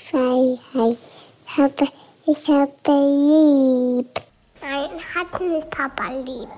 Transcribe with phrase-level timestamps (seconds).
[0.00, 0.98] Freiheit.
[1.46, 1.88] Ich habe,
[2.26, 4.20] ich habe lieb.
[4.60, 6.48] Nein, hat nicht Papa lieb.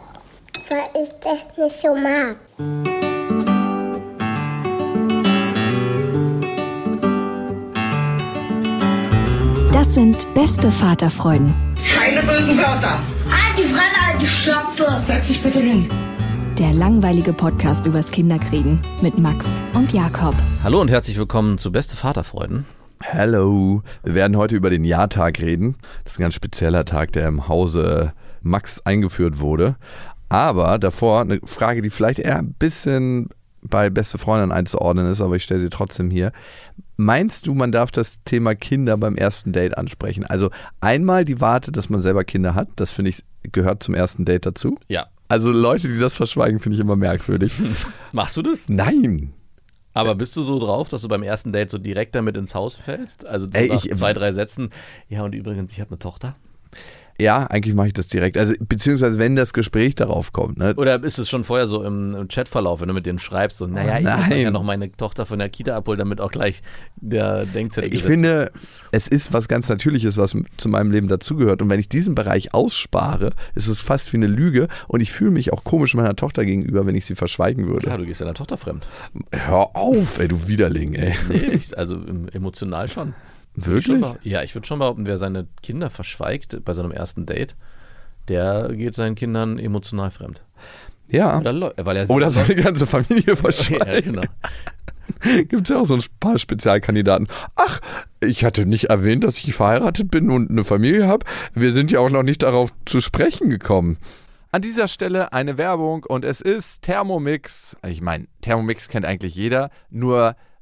[0.69, 2.37] Weil ich das nicht so mag.
[9.73, 11.55] Das sind beste Vaterfreuden.
[11.95, 13.01] Keine bösen Wörter.
[13.57, 15.03] Die Fremde, alte Schöpfe.
[15.07, 15.91] Setz dich bitte hin.
[16.59, 20.35] Der langweilige Podcast übers Kinderkriegen mit Max und Jakob.
[20.65, 22.65] Hallo und herzlich willkommen zu Beste Vaterfreuden.
[23.03, 23.83] Hallo.
[24.03, 25.77] Wir werden heute über den Jahrtag reden.
[26.05, 29.77] Das ist ein ganz spezieller Tag, der im Hause Max eingeführt wurde.
[30.29, 33.29] Aber davor eine Frage, die vielleicht eher ein bisschen
[33.63, 36.33] bei Beste Freundin einzuordnen ist, aber ich stelle sie trotzdem hier.
[36.97, 40.25] Meinst du, man darf das Thema Kinder beim ersten Date ansprechen?
[40.25, 44.25] Also einmal die Warte, dass man selber Kinder hat, das finde ich gehört zum ersten
[44.25, 44.79] Date dazu.
[44.89, 45.07] Ja.
[45.29, 47.53] Also Leute, die das verschweigen, finde ich immer merkwürdig.
[48.13, 48.69] Machst du das?
[48.69, 49.33] Nein.
[49.97, 52.75] Aber bist du so drauf, dass du beim ersten Date so direkt damit ins Haus
[52.77, 53.27] fällst?
[53.27, 54.71] Also so Ey, nach ich- zwei, drei Sätzen.
[55.09, 56.37] Ja, und übrigens, ich habe eine Tochter.
[57.21, 58.37] Ja, eigentlich mache ich das direkt.
[58.37, 60.59] Also beziehungsweise wenn das Gespräch darauf kommt.
[60.59, 60.75] Ne?
[60.77, 63.67] Oder ist es schon vorher so im, im Chatverlauf, wenn du mit denen schreibst, so,
[63.67, 64.41] naja, ich muss nein.
[64.41, 66.63] ja noch meine Tochter von der Kita abholen, damit auch gleich
[66.97, 68.51] der Denkzettel Ich finde,
[68.91, 71.63] es ist was ganz Natürliches, was zu meinem Leben dazugehört.
[71.63, 74.69] Und wenn ich diesen Bereich ausspare, ist es fast wie eine Lüge.
[74.89, 77.77] Und ich fühle mich auch komisch meiner Tochter gegenüber, wenn ich sie verschweigen wird.
[77.77, 77.87] würde.
[77.87, 78.89] Klar, du gehst deiner Tochter fremd.
[79.33, 81.15] Hör auf, ey, du Widerling, ey.
[81.29, 81.99] Nee, ich, also
[82.33, 83.15] emotional schon.
[83.57, 84.05] Wirklich?
[84.23, 87.57] Ja, ich würde schon behaupten, wer seine Kinder verschweigt bei seinem ersten Date,
[88.29, 90.45] der geht seinen Kindern emotional fremd.
[91.09, 91.39] Ja.
[91.39, 94.13] Oder, leu- weil er Oder seine ganze Familie ja, verschweigen.
[94.15, 94.29] genau.
[95.49, 97.29] Gibt es ja auch so ein paar Spezialkandidaten.
[97.55, 97.81] Ach,
[98.21, 101.25] ich hatte nicht erwähnt, dass ich verheiratet bin und eine Familie habe.
[101.55, 103.99] Wir sind ja auch noch nicht darauf zu sprechen gekommen.
[104.51, 107.77] An dieser Stelle eine Werbung und es ist Thermomix.
[107.87, 110.35] Ich meine, Thermomix kennt eigentlich jeder, nur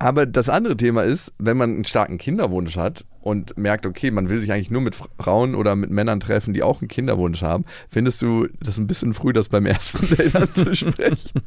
[0.00, 4.28] Aber das andere Thema ist, wenn man einen starken Kinderwunsch hat und merkt, okay, man
[4.28, 7.64] will sich eigentlich nur mit Frauen oder mit Männern treffen, die auch einen Kinderwunsch haben,
[7.88, 11.42] findest du das ein bisschen früh, das beim ersten Date anzusprechen?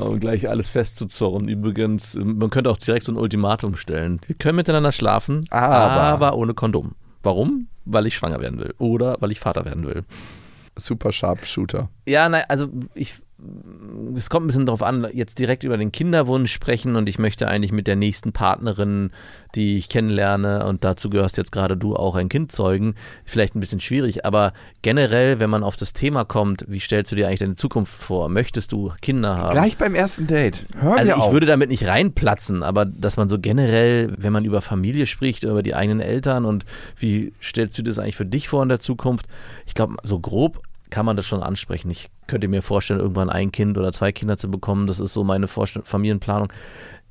[0.00, 1.48] Um gleich alles festzuzurren.
[1.48, 4.20] Übrigens, man könnte auch direkt so ein Ultimatum stellen.
[4.26, 6.92] Wir können miteinander schlafen, Aber- aber ohne Kondom.
[7.22, 7.68] Warum?
[7.84, 10.02] Weil ich schwanger werden will oder weil ich Vater werden will.
[10.76, 11.90] Super Sharpshooter.
[12.08, 13.14] Ja, nein, also ich,
[14.16, 17.48] es kommt ein bisschen darauf an, jetzt direkt über den Kinderwunsch sprechen und ich möchte
[17.48, 19.10] eigentlich mit der nächsten Partnerin,
[19.54, 22.94] die ich kennenlerne und dazu gehörst jetzt gerade du auch ein Kind zeugen,
[23.24, 24.52] vielleicht ein bisschen schwierig, aber
[24.82, 28.28] generell, wenn man auf das Thema kommt, wie stellst du dir eigentlich deine Zukunft vor?
[28.28, 29.52] Möchtest du Kinder haben?
[29.52, 30.66] Gleich beim ersten Date.
[30.78, 31.32] Hör Also mir ich auf.
[31.32, 35.62] würde damit nicht reinplatzen, aber dass man so generell, wenn man über Familie spricht, über
[35.62, 36.64] die eigenen Eltern und
[36.96, 39.26] wie stellst du das eigentlich für dich vor in der Zukunft,
[39.66, 40.58] ich glaube, so grob
[40.92, 41.90] kann man das schon ansprechen.
[41.90, 44.86] Ich könnte mir vorstellen, irgendwann ein Kind oder zwei Kinder zu bekommen.
[44.86, 46.52] Das ist so meine Vorstell Familienplanung.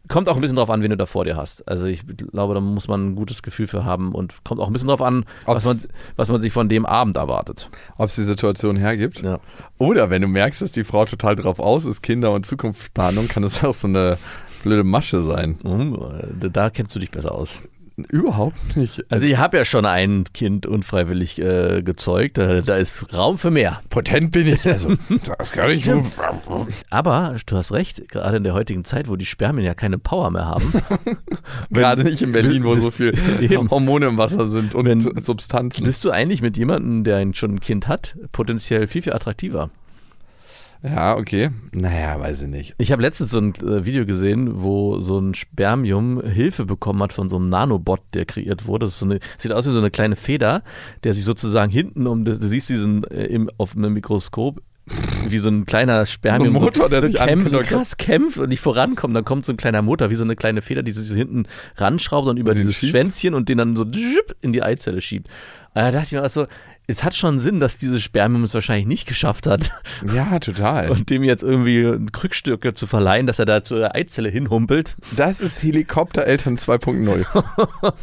[0.07, 1.67] Kommt auch ein bisschen drauf an, wen du da vor dir hast.
[1.67, 4.73] Also ich glaube, da muss man ein gutes Gefühl für haben und kommt auch ein
[4.73, 5.79] bisschen drauf an, was man,
[6.15, 7.69] was man sich von dem Abend erwartet.
[7.97, 9.23] Ob es die Situation hergibt.
[9.23, 9.39] Ja.
[9.79, 13.43] Oder wenn du merkst, dass die Frau total drauf aus ist, Kinder- und Zukunftsplanung, kann
[13.43, 14.17] das auch so eine
[14.63, 15.57] blöde Masche sein.
[15.63, 15.97] Hm,
[16.51, 17.63] Da kennst du dich besser aus.
[18.09, 19.03] Überhaupt nicht.
[19.11, 22.37] Also ich habe ja schon ein Kind unfreiwillig äh, gezeugt.
[22.37, 23.81] Da, da ist Raum für mehr.
[23.89, 24.65] Potent bin ich.
[24.65, 24.95] Also,
[25.37, 25.89] das kann ich.
[26.89, 30.31] Aber du hast recht, gerade in der heutigen Zeit, wo die Spermien ja keine Power
[30.31, 30.73] mehr haben.
[31.69, 33.69] Gerade nicht in Berlin, wo so viel Eben.
[33.69, 35.83] Hormone im Wasser sind und Wenn- Substanzen.
[35.83, 39.69] bist du eigentlich mit jemandem, der ein- schon ein Kind hat, potenziell viel, viel attraktiver?
[40.83, 41.51] Ja, okay.
[41.73, 42.73] Naja, weiß ich nicht.
[42.79, 47.13] Ich habe letztens so ein äh, Video gesehen, wo so ein Spermium Hilfe bekommen hat
[47.13, 48.87] von so einem Nanobot, der kreiert wurde.
[48.87, 50.63] Das so eine, sieht aus wie so eine kleine Feder,
[51.03, 54.61] der sich sozusagen hinten um, das- du siehst diesen äh, im, auf einem Mikroskop,
[55.27, 56.53] wie so ein kleiner Spermium.
[56.53, 59.15] So ein Motor, der so sich kämpft, so krass kämpft und nicht vorankommt.
[59.15, 61.45] Dann kommt so ein kleiner Motor, wie so eine kleine Feder, die sich so hinten
[61.77, 62.91] ranschraubt und über den dieses schiebt?
[62.91, 63.85] Schwänzchen und den dann so
[64.41, 65.27] in die Eizelle schiebt.
[65.73, 66.47] Und da dachte ich mir also,
[66.87, 69.71] es hat schon Sinn, dass dieses Spermium es wahrscheinlich nicht geschafft hat.
[70.13, 70.89] Ja, total.
[70.89, 74.95] Und dem jetzt irgendwie Krückstücke zu verleihen, dass er da zur Eizelle hinhumpelt.
[75.15, 77.93] Das ist Helikoptereltern 2.0.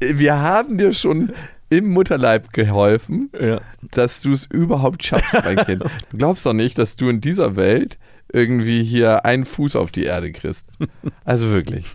[0.00, 1.32] Wir haben dir schon
[1.70, 3.60] im Mutterleib geholfen, Ja.
[3.92, 5.82] dass du es überhaupt schaffst, mein Kind.
[6.10, 7.98] Du glaubst doch nicht, dass du in dieser Welt
[8.32, 10.66] irgendwie hier einen Fuß auf die Erde kriegst.
[11.24, 11.86] Also wirklich.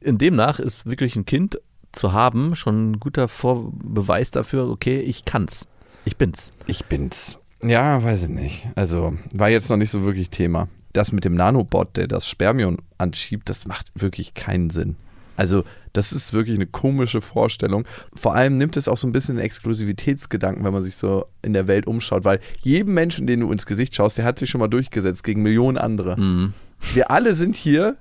[0.00, 1.58] In demnach ist wirklich ein Kind
[1.92, 5.66] zu haben schon ein guter Vorbeweis dafür, okay, ich kann's.
[6.04, 6.52] Ich bin's.
[6.66, 7.38] Ich bin's.
[7.62, 8.66] Ja, weiß ich nicht.
[8.76, 10.68] Also war jetzt noch nicht so wirklich Thema.
[10.92, 14.96] Das mit dem Nanobot, der das Spermium anschiebt, das macht wirklich keinen Sinn.
[15.36, 17.86] Also das ist wirklich eine komische Vorstellung.
[18.14, 21.52] Vor allem nimmt es auch so ein bisschen den Exklusivitätsgedanken, wenn man sich so in
[21.52, 24.60] der Welt umschaut, weil jedem Menschen, den du ins Gesicht schaust, der hat sich schon
[24.60, 26.20] mal durchgesetzt gegen Millionen andere.
[26.20, 26.54] Mhm.
[26.92, 27.96] Wir alle sind hier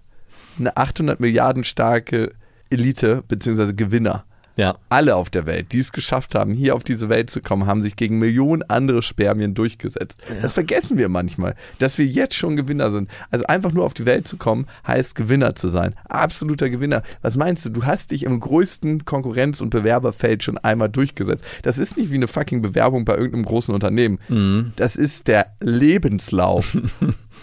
[0.60, 2.34] eine 800 Milliarden starke
[2.69, 3.73] Elite bzw.
[3.73, 4.23] Gewinner
[4.55, 4.75] Ja.
[4.89, 7.83] alle auf der Welt, die es geschafft haben, hier auf diese Welt zu kommen, haben
[7.83, 10.19] sich gegen Millionen andere Spermien durchgesetzt.
[10.41, 13.09] Das vergessen wir manchmal, dass wir jetzt schon Gewinner sind.
[13.29, 15.93] Also einfach nur auf die Welt zu kommen, heißt Gewinner zu sein.
[16.09, 17.03] Absoluter Gewinner.
[17.21, 17.69] Was meinst du?
[17.69, 21.43] Du hast dich im größten Konkurrenz- und Bewerberfeld schon einmal durchgesetzt.
[21.61, 24.17] Das ist nicht wie eine fucking Bewerbung bei irgendeinem großen Unternehmen.
[24.27, 24.73] Mhm.
[24.75, 26.75] Das ist der Lebenslauf.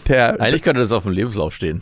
[0.08, 1.80] Der, Eigentlich könnte das auf dem Lebenslauf stehen.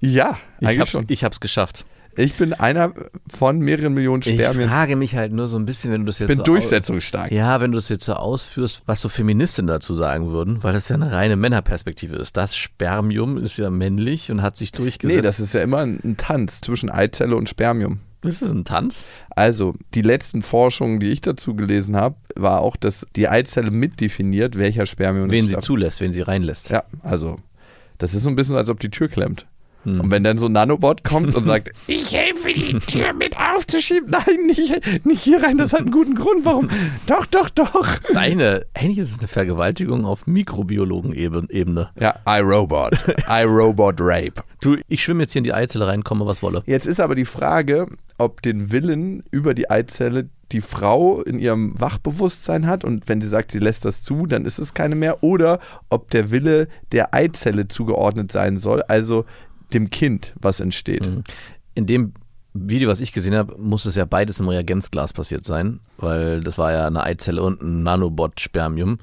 [0.00, 1.04] ja, Ich eigentlich hab's, schon.
[1.06, 1.84] ich hab's geschafft.
[2.20, 2.92] Ich bin einer
[3.28, 4.68] von mehreren Millionen Ich Spermien.
[4.68, 7.32] frage mich halt nur so ein bisschen, wenn du das jetzt Ich bin so durchsetzungsstark.
[7.32, 10.88] Ja, wenn du das jetzt so ausführst, was so Feministinnen dazu sagen würden, weil das
[10.88, 12.36] ja eine reine Männerperspektive ist.
[12.36, 15.16] Das Spermium ist ja männlich und hat sich durchgesetzt.
[15.16, 18.00] Nee, das ist ja immer ein, ein Tanz zwischen Eizelle und Spermium.
[18.22, 19.04] ist das ein Tanz?
[19.30, 24.58] Also, die letzten Forschungen, die ich dazu gelesen habe, war auch, dass die Eizelle mitdefiniert,
[24.58, 26.70] welcher Spermium Wen es sie zulässt, wen sie reinlässt.
[26.70, 27.38] Ja, also,
[27.98, 29.46] das ist so ein bisschen, als ob die Tür klemmt.
[29.84, 30.00] Hm.
[30.00, 34.10] Und wenn dann so ein Nanobot kommt und sagt, ich helfe, die Tür mit aufzuschieben.
[34.10, 36.44] Nein, nicht, nicht hier rein, das hat einen guten Grund.
[36.44, 36.68] Warum?
[37.06, 37.98] Doch, doch, doch.
[38.14, 41.90] Eine, eigentlich ist es eine Vergewaltigung auf Mikrobiologen-Ebene.
[41.98, 42.92] Ja, iRobot.
[43.28, 44.42] iRobot Rape.
[44.60, 46.62] Du, ich schwimme jetzt hier in die Eizelle rein, komme was wolle.
[46.66, 47.86] Jetzt ist aber die Frage,
[48.18, 53.28] ob den Willen über die Eizelle die Frau in ihrem Wachbewusstsein hat und wenn sie
[53.28, 55.22] sagt, sie lässt das zu, dann ist es keine mehr.
[55.22, 59.24] Oder ob der Wille der Eizelle zugeordnet sein soll, also
[59.74, 61.08] dem Kind, was entsteht.
[61.74, 62.14] In dem
[62.52, 66.58] Video, was ich gesehen habe, muss es ja beides im Reagenzglas passiert sein, weil das
[66.58, 68.98] war ja eine Eizelle und ein Nanobot-Spermium.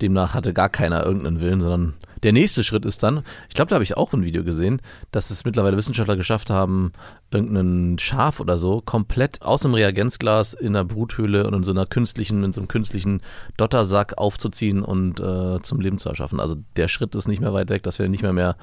[0.00, 3.74] Demnach hatte gar keiner irgendeinen Willen, sondern der nächste Schritt ist dann, ich glaube, da
[3.74, 4.80] habe ich auch ein Video gesehen,
[5.12, 6.92] dass es mittlerweile Wissenschaftler geschafft haben,
[7.30, 11.86] irgendeinen Schaf oder so komplett aus dem Reagenzglas in einer Bruthöhle und in so einer
[11.86, 13.20] künstlichen, in so einem künstlichen
[13.56, 16.40] Dottersack aufzuziehen und äh, zum Leben zu erschaffen.
[16.40, 18.56] Also der Schritt ist nicht mehr weit weg, dass wir nicht mehr mehr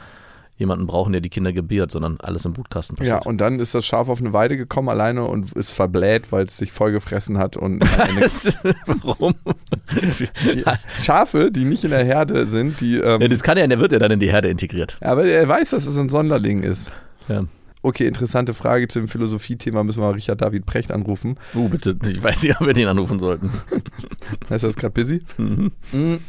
[0.57, 3.25] jemanden brauchen, der die Kinder gebiert, sondern alles im Brutkasten Ja, passiert.
[3.25, 6.57] und dann ist das Schaf auf eine Weide gekommen alleine und ist verbläht, weil es
[6.57, 7.57] sich vollgefressen hat.
[7.57, 7.81] Und
[9.03, 9.33] Warum?
[11.01, 12.97] Schafe, die nicht in der Herde sind, die.
[12.97, 14.97] Ähm, ja, das kann ja, der wird ja dann in die Herde integriert.
[15.01, 16.91] aber er weiß, dass es ein Sonderling ist.
[17.27, 17.45] Ja.
[17.83, 19.83] Okay, interessante Frage zum Philosophie-Thema.
[19.83, 21.37] Müssen wir mal Richard David Precht anrufen.
[21.55, 23.49] Uh, bitte, ich weiß nicht, ob wir den anrufen sollten.
[24.51, 25.21] Heißt das gerade busy?
[25.37, 25.71] Mhm.
[25.91, 26.19] Mhm.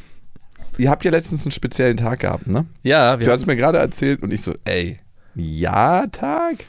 [0.78, 2.66] Ihr habt ja letztens einen speziellen Tag gehabt, ne?
[2.82, 4.98] Ja, wir Du hast mir gerade erzählt und ich so, ey,
[5.34, 6.64] Ja-Tag?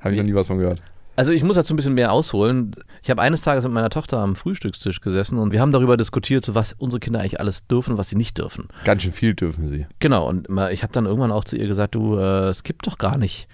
[0.00, 0.82] Habe ich noch nie was von gehört.
[1.14, 2.72] Also ich muss dazu ein bisschen mehr ausholen.
[3.02, 6.44] Ich habe eines Tages mit meiner Tochter am Frühstückstisch gesessen und wir haben darüber diskutiert,
[6.44, 8.68] so was unsere Kinder eigentlich alles dürfen, was sie nicht dürfen.
[8.84, 9.86] Ganz schön viel dürfen sie.
[10.00, 12.96] Genau, und ich habe dann irgendwann auch zu ihr gesagt, du, äh, es gibt doch
[12.96, 13.46] gar nicht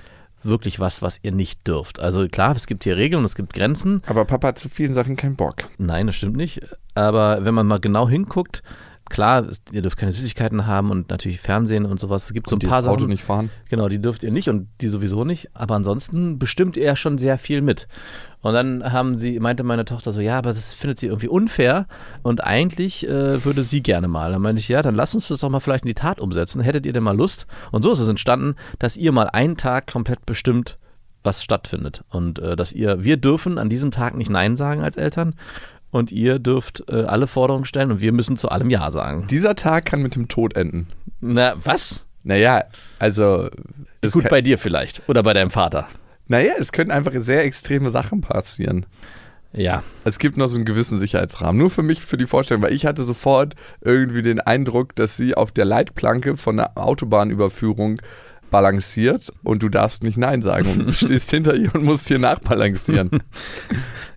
[0.45, 1.99] wirklich was, was ihr nicht dürft.
[1.99, 4.02] Also klar, es gibt hier Regeln, es gibt Grenzen.
[4.07, 5.57] Aber Papa hat zu vielen Sachen keinen Bock.
[5.78, 6.61] Nein, das stimmt nicht.
[6.95, 8.62] Aber wenn man mal genau hinguckt,
[9.08, 12.24] klar, ihr dürft keine Süßigkeiten haben und natürlich Fernsehen und sowas.
[12.26, 13.10] Es gibt so ein paar das Auto Sachen.
[13.10, 13.50] nicht fahren.
[13.68, 15.50] Genau, die dürft ihr nicht und die sowieso nicht.
[15.54, 17.88] Aber ansonsten bestimmt er schon sehr viel mit.
[18.40, 21.86] Und dann haben sie, meinte meine Tochter so, ja, aber das findet sie irgendwie unfair
[22.22, 24.30] und eigentlich äh, würde sie gerne mal.
[24.30, 26.60] Dann meinte ich, ja, dann lass uns das doch mal vielleicht in die Tat umsetzen.
[26.60, 27.46] Hättet ihr denn mal Lust?
[27.72, 30.78] Und so ist es entstanden, dass ihr mal einen Tag komplett bestimmt,
[31.24, 32.04] was stattfindet.
[32.10, 35.34] Und äh, dass ihr, wir dürfen an diesem Tag nicht Nein sagen als Eltern.
[35.90, 39.26] Und ihr dürft äh, alle Forderungen stellen und wir müssen zu allem Ja sagen.
[39.28, 40.87] Dieser Tag kann mit dem Tod enden.
[41.21, 42.04] Na, was?
[42.25, 42.64] Naja,
[42.99, 43.49] also.
[44.11, 45.02] Gut bei dir vielleicht.
[45.09, 45.88] Oder bei deinem Vater.
[46.26, 48.87] naja, es können einfach sehr extreme Sachen passieren.
[49.52, 49.83] Ja.
[50.04, 51.59] Es gibt noch so einen gewissen Sicherheitsrahmen.
[51.59, 55.35] Nur für mich, für die Vorstellung, weil ich hatte sofort irgendwie den Eindruck, dass sie
[55.35, 58.00] auf der Leitplanke von einer Autobahnüberführung
[58.50, 63.11] balanciert und du darfst nicht Nein sagen und stehst hinter ihr und musst hier nachbalancieren.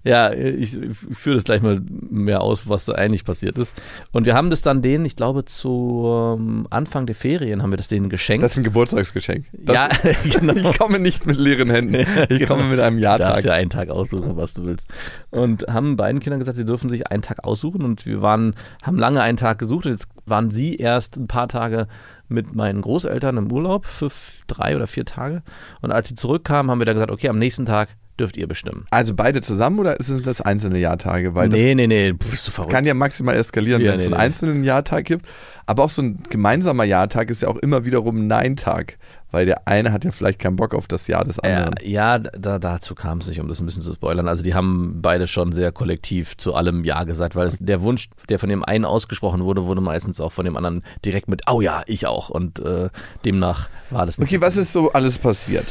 [0.04, 0.76] Ja, ich
[1.12, 3.80] führe das gleich mal mehr aus, was da eigentlich passiert ist.
[4.12, 7.88] Und wir haben das dann denen, ich glaube, zu Anfang der Ferien haben wir das
[7.88, 8.44] denen geschenkt.
[8.44, 9.46] Das ist ein Geburtstagsgeschenk.
[9.54, 9.90] Das, ja,
[10.40, 10.54] genau.
[10.72, 11.94] Ich komme nicht mit leeren Händen.
[12.30, 12.56] Ich Genau.
[12.56, 13.28] komme mit einem Du Ja-Tag.
[13.28, 14.88] darfst ja einen Tag aussuchen, was du willst.
[15.30, 17.84] Und haben beiden Kindern gesagt, sie dürfen sich einen Tag aussuchen.
[17.84, 19.86] Und wir waren, haben lange einen Tag gesucht.
[19.86, 21.88] Und jetzt waren sie erst ein paar Tage
[22.32, 24.10] mit meinen Großeltern im Urlaub für
[24.48, 25.44] drei oder vier Tage.
[25.82, 28.86] Und als sie zurückkamen, haben wir dann gesagt, okay, am nächsten Tag dürft ihr bestimmen.
[28.92, 31.34] Also beide zusammen oder sind das einzelne Jahrtage?
[31.34, 32.72] Weil nee, nee, nee, bist du verrückt.
[32.72, 34.26] kann ja maximal eskalieren, Ja, wenn es nee, einen nee.
[34.26, 35.26] einzelnen Jahrtag gibt.
[35.66, 38.98] Aber auch so ein gemeinsamer Jahrtag ist ja auch immer wiederum ein Nein-Tag.
[39.32, 41.76] Weil der eine hat ja vielleicht keinen Bock auf das Jahr des anderen.
[41.84, 44.28] ja da, dazu kam es nicht, um das ein bisschen zu spoilern.
[44.28, 48.10] Also die haben beide schon sehr kollektiv zu allem Ja gesagt, weil es, der Wunsch,
[48.30, 51.62] der von dem einen ausgesprochen wurde, wurde meistens auch von dem anderen direkt mit, oh
[51.62, 52.30] ja, ich auch.
[52.30, 52.90] Und äh,
[53.26, 54.30] demnach war das nicht.
[54.30, 55.66] Okay, was ist so alles passiert?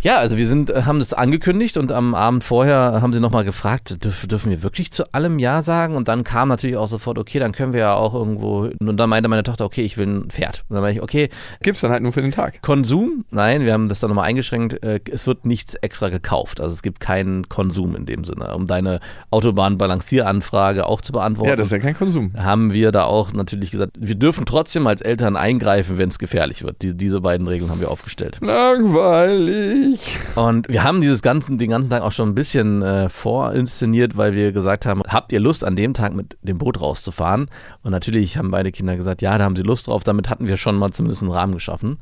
[0.00, 3.44] Ja, also wir sind, äh, haben das angekündigt und am Abend vorher haben sie nochmal
[3.44, 5.96] gefragt, dürf, dürfen wir wirklich zu allem Ja sagen?
[5.96, 9.10] Und dann kam natürlich auch sofort, okay, dann können wir ja auch irgendwo, und dann
[9.10, 10.64] meinte meine Tochter, okay, ich will ein Pferd.
[10.68, 11.30] Und dann meinte ich, okay,
[11.62, 12.62] Gibt's dann halt nur für den Tag.
[12.62, 13.24] Konsum?
[13.30, 14.82] Nein, wir haben das dann nochmal eingeschränkt.
[14.84, 16.60] Äh, Es wird nichts extra gekauft.
[16.60, 18.54] Also es gibt keinen Konsum in dem Sinne.
[18.54, 19.00] Um deine
[19.30, 22.32] Autobahnbalancieranfrage auch zu beantworten, Ja, das ist ja kein Konsum.
[22.36, 26.62] haben wir da auch natürlich gesagt, wir dürfen trotzdem als Eltern eingreifen, wenn es gefährlich
[26.62, 26.82] wird.
[26.82, 28.38] Die, diese beiden Regeln haben wir aufgestellt.
[28.40, 29.87] Langweilig.
[30.34, 34.34] Und wir haben dieses ganzen, den ganzen Tag auch schon ein bisschen äh, vorinszeniert, weil
[34.34, 37.50] wir gesagt haben, habt ihr Lust an dem Tag mit dem Boot rauszufahren?
[37.82, 40.04] Und natürlich haben beide Kinder gesagt, ja, da haben sie Lust drauf.
[40.04, 41.98] Damit hatten wir schon mal zumindest einen Rahmen geschaffen.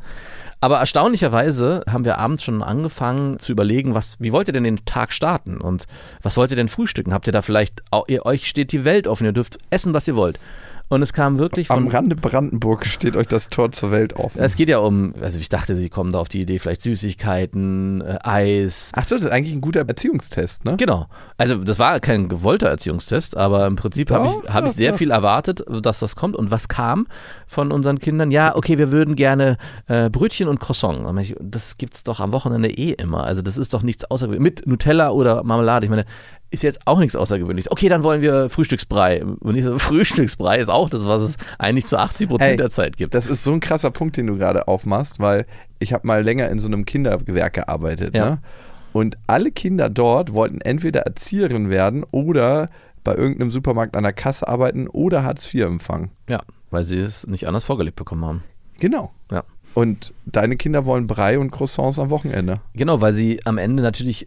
[0.61, 4.85] Aber erstaunlicherweise haben wir abends schon angefangen zu überlegen, was, wie wollt ihr denn den
[4.87, 5.87] Tag starten und
[6.23, 7.12] was wollt ihr denn frühstücken?
[7.12, 10.16] Habt ihr da vielleicht, ihr, euch steht die Welt offen, ihr dürft essen, was ihr
[10.16, 10.38] wollt.
[10.88, 14.40] Und es kam wirklich Am von Rande Brandenburg steht euch das Tor zur Welt offen.
[14.40, 18.02] es geht ja um, also ich dachte, sie kommen da auf die Idee, vielleicht Süßigkeiten,
[18.02, 18.93] äh, Eis.
[18.95, 20.76] Ach so, das ist eigentlich ein guter Erziehungstest, ne?
[20.76, 21.07] Genau.
[21.38, 24.93] Also das war kein gewollter Erziehungstest, aber im Prinzip habe ich, Ja, hab ich sehr
[24.93, 24.97] ja.
[24.97, 26.37] viel erwartet, dass was kommt.
[26.37, 27.09] Und was kam
[27.49, 28.31] von unseren Kindern?
[28.31, 29.57] Ja, okay, wir würden gerne
[29.88, 31.05] äh, Brötchen und Croissant.
[31.40, 33.25] Das gibt's doch am Wochenende eh immer.
[33.25, 34.37] Also das ist doch nichts Außergewöhnliches.
[34.47, 35.87] Mit Nutella oder Marmelade.
[35.87, 36.05] Ich meine,
[36.57, 37.71] ist jetzt auch nichts Außergewöhnliches.
[37.71, 39.25] Okay, dann wollen wir Frühstücksbrei.
[39.25, 42.71] Und ich so, Frühstücksbrei ist auch das, was es eigentlich zu 80 Prozent Hey, der
[42.71, 43.15] Zeit gibt.
[43.15, 45.47] Das ist so ein krasser Punkt, den du gerade aufmachst, weil
[45.79, 48.15] ich habe mal länger in so einem Kindergewerk gearbeitet.
[48.17, 48.31] Ja.
[48.31, 48.39] Ne?
[48.93, 52.69] Und alle Kinder dort wollten entweder Erzieherin werden oder
[53.05, 56.11] bei irgendeinem Supermarkt an der Kasse arbeiten oder Hartz IV empfangen.
[56.29, 58.43] Ja, weil sie es nicht anders vorgelebt bekommen haben.
[58.81, 59.13] Genau.
[59.31, 59.45] Ja.
[59.75, 62.61] Und deine Kinder wollen Brei und Croissants am Wochenende.
[62.73, 64.27] Genau, weil sie am Ende natürlich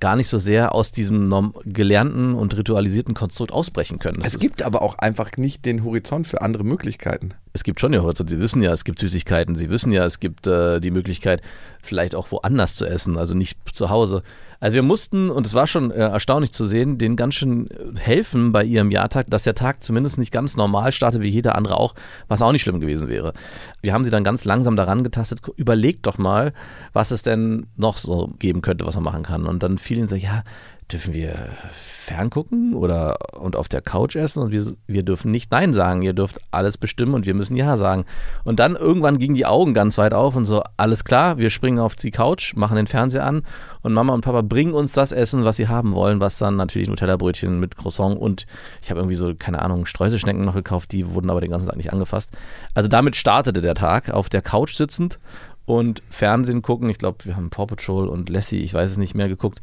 [0.00, 4.22] gar nicht so sehr aus diesem gelernten und ritualisierten Konstrukt ausbrechen können.
[4.22, 7.34] Das Es gibt aber auch einfach nicht den Horizont für andere Möglichkeiten.
[7.52, 8.30] es gibt schon ja Horizont.
[8.30, 9.56] Sie wissen ja, es gibt Süßigkeiten.
[9.56, 11.42] Sie wissen ja, es gibt äh, die Möglichkeit,
[11.82, 14.22] vielleicht auch woanders zu essen, also nicht zu Hause.
[14.60, 18.50] Also wir mussten, und es war schon äh, erstaunlich zu sehen, denen ganz schön helfen
[18.50, 21.94] bei ihrem Jahrtag, dass der Tag zumindest nicht ganz normal startet wie jeder andere auch,
[22.26, 23.34] was auch nicht schlimm gewesen wäre.
[23.82, 26.52] Wir haben sie dann ganz langsam daran getastet, überlegt doch mal,
[26.92, 29.46] was es denn noch so geben könnte, was man machen kann.
[29.46, 30.42] Und dann fiel ihnen so, ja,
[30.92, 31.34] dürfen wir
[31.70, 36.14] ferngucken oder und auf der Couch essen und wir, wir dürfen nicht Nein sagen, ihr
[36.14, 38.06] dürft alles bestimmen und wir müssen Ja sagen.
[38.44, 41.78] Und dann irgendwann gingen die Augen ganz weit auf und so, alles klar, wir springen
[41.78, 43.42] auf die Couch, machen den Fernseher an
[43.82, 46.88] und Mama und Papa bringen uns das Essen, was sie haben wollen, was dann natürlich
[46.88, 48.46] Nutella-Brötchen mit Croissant und
[48.82, 51.76] ich habe irgendwie so, keine Ahnung, Streuselschnecken noch gekauft, die wurden aber den ganzen Tag
[51.76, 52.30] nicht angefasst.
[52.72, 55.18] Also damit startete der Tag, auf der Couch sitzend
[55.66, 56.88] und Fernsehen gucken.
[56.88, 59.60] Ich glaube, wir haben Paw Patrol und Lassie, ich weiß es nicht mehr, geguckt.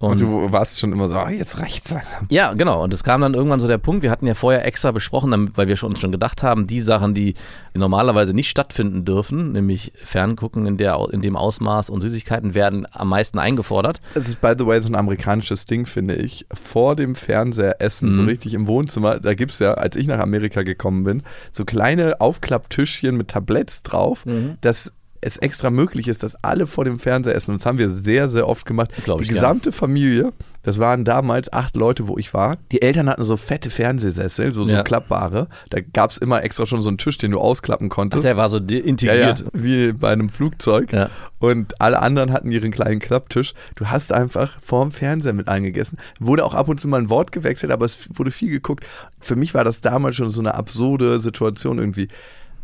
[0.00, 2.26] Und, du warst schon immer so, ah, jetzt reicht's langsam.
[2.30, 2.84] Ja, genau.
[2.84, 5.66] Und es kam dann irgendwann so der Punkt, wir hatten ja vorher extra besprochen, weil
[5.66, 7.34] wir schon, uns schon gedacht haben, die Sachen, die
[7.76, 13.08] normalerweise nicht stattfinden dürfen, nämlich Ferngucken in, der, in dem Ausmaß und Süßigkeiten, werden am
[13.08, 14.00] meisten eingefordert.
[14.14, 16.46] Es ist, by the way, so ein amerikanisches Ding, finde ich.
[16.52, 18.14] Vor dem Fernseher essen, Mhm.
[18.14, 21.64] so richtig im Wohnzimmer, da gibt es ja, als ich nach Amerika gekommen bin, so
[21.64, 24.58] kleine Aufklapptischchen mit Tabletts drauf, Mhm.
[24.60, 27.52] dass es extra möglich ist, dass alle vor dem Fernseher essen.
[27.52, 28.90] Und das haben wir sehr, sehr oft gemacht.
[29.04, 30.32] Glaub Die ich gesamte Familie,
[30.62, 32.56] das waren damals acht Leute, wo ich war.
[32.72, 34.82] Die Eltern hatten so fette Fernsehsessel, so, so Ja.
[34.82, 35.48] klappbare.
[35.70, 38.24] Da gab es immer extra schon so einen Tisch, den du ausklappen Ach, konntest.
[38.24, 38.88] der war so de- Ja, ja,
[39.30, 39.44] integriert.
[39.52, 40.92] wie bei einem Flugzeug.
[40.92, 41.08] Ja.
[41.40, 43.54] Und alle anderen hatten ihren kleinen Klapptisch.
[43.76, 45.98] Du hast einfach vorm Fernseher mit eingegessen.
[46.18, 48.84] Wurde auch ab und zu mal ein Wort gewechselt, aber es wurde viel geguckt.
[49.20, 52.08] Für mich war das damals schon so eine absurde Situation irgendwie.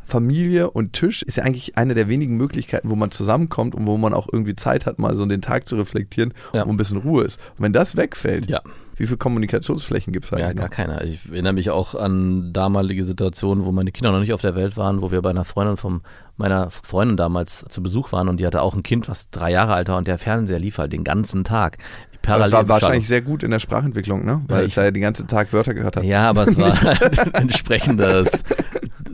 [0.04, 3.96] Familie und Tisch ist ja eigentlich eine der wenigen Möglichkeiten, wo man zusammenkommt und wo
[3.96, 6.66] man auch irgendwie Zeit hat, mal so den Tag zu reflektieren, Ja.
[6.66, 7.38] wo ein bisschen Ruhe ist.
[7.56, 8.60] Und wenn das wegfällt, Ja.
[8.96, 10.70] wie viele Kommunikationsflächen gibt es Ja, eigentlich gar noch?
[10.70, 11.04] keiner.
[11.04, 14.76] Ich erinnere mich auch an damalige Situationen, wo meine Kinder noch nicht auf der Welt
[14.76, 16.02] waren, wo wir bei einer Freundin von
[16.36, 19.74] meiner Freundin damals zu Besuch waren und die hatte auch ein Kind, was drei Jahre
[19.74, 21.78] alt war und der Fernseher lief halt den ganzen Tag.
[22.22, 24.40] Das war Parallel wahrscheinlich sehr gut in der Sprachentwicklung, ne?
[24.48, 26.04] Weil Ja, es ja den ganzen Tag Wörter gehört hat.
[26.04, 26.72] Ja, aber es war
[27.34, 28.42] ein entsprechendes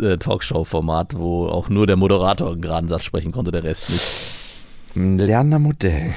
[0.01, 4.05] äh, Talkshow-Format, wo auch nur der Moderator einen geraden Satz sprechen konnte, der Rest nicht.
[4.97, 6.15] Ein lernender Modell.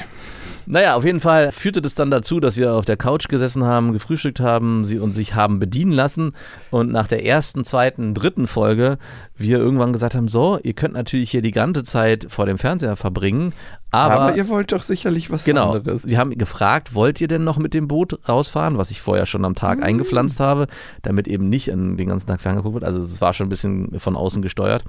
[0.65, 3.91] Naja, auf jeden Fall führte das dann dazu, dass wir auf der Couch gesessen haben,
[3.91, 6.33] gefrühstückt haben, sie uns sich haben bedienen lassen
[6.71, 8.97] und nach der ersten, zweiten, dritten Folge
[9.35, 12.95] wir irgendwann gesagt haben, so, ihr könnt natürlich hier die ganze Zeit vor dem Fernseher
[12.95, 13.51] verbringen,
[13.93, 15.73] aber, Aber, ihr wollt doch sicherlich was Genau.
[15.73, 16.05] anderes.
[16.07, 19.45] Wir haben gefragt, wollt ihr denn noch mit dem Boot rausfahren, was ich vorher schon
[19.45, 20.65] am Tag eingepflanzt habe,
[21.03, 22.83] damit eben nicht an den ganzen Tag ferngeguckt wird.
[22.83, 24.83] Also es war schon ein bisschen von außen gesteuert.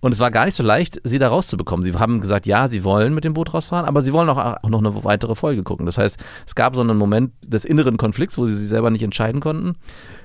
[0.00, 1.82] Und es war gar nicht so leicht, sie da rauszubekommen.
[1.82, 4.68] Sie haben gesagt, ja, sie wollen mit dem Boot rausfahren, aber sie wollen auch, auch
[4.68, 5.86] noch eine weitere Folge gucken.
[5.86, 9.02] Das heißt, es gab so einen Moment des inneren Konflikts, wo sie sich selber nicht
[9.02, 9.76] entscheiden konnten,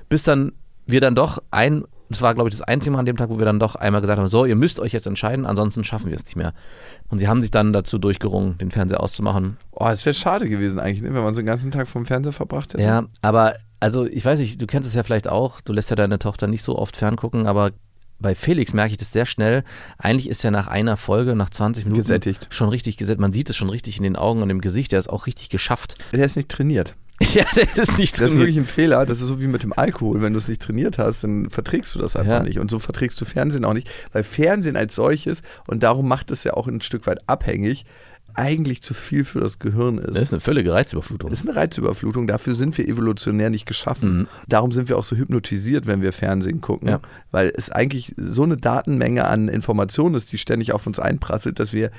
[0.10, 0.52] bis dann
[0.86, 3.38] wir dann doch ein das war, glaube ich, das einzige Mal an dem Tag, wo
[3.38, 6.16] wir dann doch einmal gesagt haben, so, ihr müsst euch jetzt entscheiden, ansonsten schaffen wir
[6.16, 6.54] es nicht mehr.
[7.10, 9.58] Und sie haben sich dann dazu durchgerungen, den Fernseher auszumachen.
[9.72, 12.34] Oh, es wäre schade gewesen eigentlich, ne, wenn man so den ganzen Tag vom Fernseher
[12.34, 12.84] verbracht hätte.
[12.84, 15.96] Ja, aber also ich weiß nicht, du kennst es ja vielleicht auch, du lässt ja
[15.96, 17.72] deine Tochter nicht so oft ferngucken, aber
[18.20, 19.64] bei Felix merke ich das sehr schnell.
[19.98, 22.48] Eigentlich ist er nach einer Folge, nach 20 Minuten Gesättigt.
[22.50, 23.22] schon richtig gesättigt.
[23.22, 24.92] Man sieht es schon richtig in den Augen und im Gesicht.
[24.92, 25.96] Der ist auch richtig geschafft.
[26.14, 26.96] Der ist nicht trainiert.
[27.34, 29.06] ja, der ist nicht Das ist wirklich ein Fehler.
[29.06, 30.22] Das ist so wie mit dem Alkohol.
[30.22, 32.44] Wenn du es nicht trainiert hast, dann verträgst du das einfach Ja.
[32.44, 32.60] nicht.
[32.60, 33.90] Und so verträgst du Fernsehen auch nicht.
[34.12, 37.86] Weil Fernsehen als solches, und darum macht es ja auch ein Stück weit abhängig,
[38.36, 40.16] eigentlich zu viel für das Gehirn ist.
[40.16, 41.32] Das ist eine völlige Reizüberflutung.
[41.32, 42.28] Das ist eine Reizüberflutung.
[42.28, 44.18] Dafür sind wir evolutionär nicht geschaffen.
[44.20, 44.28] Mhm.
[44.48, 46.88] Darum sind wir auch so hypnotisiert, wenn wir Fernsehen gucken.
[46.88, 47.00] Ja.
[47.32, 51.74] Weil es eigentlich so eine Datenmenge an Informationen ist, die ständig auf uns einprasselt, dass
[51.74, 51.90] wir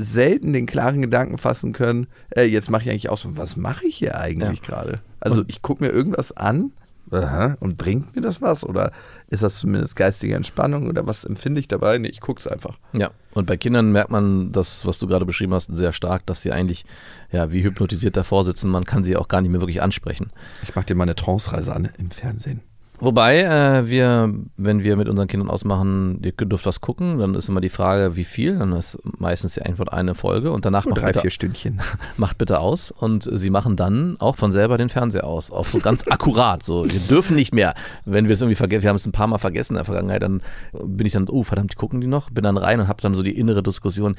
[0.00, 3.96] selten den klaren Gedanken fassen können, äh, jetzt mache ich eigentlich aus, was mache ich
[3.96, 5.00] hier eigentlich gerade?
[5.20, 6.72] Also ich gucke mir irgendwas an
[7.10, 8.64] aha, und bringt mir das was?
[8.64, 8.92] Oder
[9.28, 10.88] ist das zumindest geistige Entspannung?
[10.88, 11.98] Oder was empfinde ich dabei?
[11.98, 12.78] Nee, ich gucke es einfach.
[12.92, 16.42] Ja, und bei Kindern merkt man das, was du gerade beschrieben hast, sehr stark, dass
[16.42, 16.84] sie eigentlich
[17.30, 18.70] ja wie hypnotisiert davor sitzen.
[18.70, 20.30] Man kann sie auch gar nicht mehr wirklich ansprechen.
[20.62, 22.62] Ich mache dir mal eine Trance-Reise an im Fernsehen.
[23.00, 27.48] Wobei äh, wir, wenn wir mit unseren Kindern ausmachen, ihr dürft was gucken, dann ist
[27.48, 28.58] immer die Frage, wie viel.
[28.58, 31.80] Dann ist meistens die Antwort eine Folge und danach Nur macht drei, bitte, vier Stündchen.
[32.18, 32.90] macht bitte aus.
[32.90, 35.50] Und sie machen dann auch von selber den Fernseher aus.
[35.50, 36.62] Auch so ganz akkurat.
[36.62, 37.74] So, wir dürfen nicht mehr.
[38.04, 40.22] Wenn wir es irgendwie vergessen, wir haben es ein paar Mal vergessen in der Vergangenheit,
[40.22, 42.28] dann bin ich dann, oh verdammt, die gucken die noch?
[42.28, 44.16] Bin dann rein und habe dann so die innere Diskussion,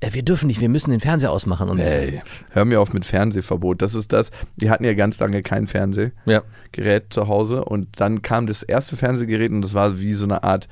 [0.00, 1.68] äh, wir dürfen nicht, wir müssen den Fernseher ausmachen.
[1.68, 3.82] Und Ey, hör mir auf mit Fernsehverbot.
[3.82, 4.30] Das ist das.
[4.56, 6.12] Wir hatten ja ganz lange kein Fernsehgerät
[6.76, 10.42] ja, zu Hause und dann kam das erste Fernsehgerät und das war wie so eine
[10.42, 10.68] Art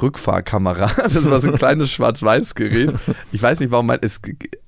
[0.00, 0.90] Rückfahrkamera.
[1.04, 2.94] Das war so ein kleines Schwarz-Weiß-Gerät.
[3.32, 4.20] Ich weiß nicht, warum man, es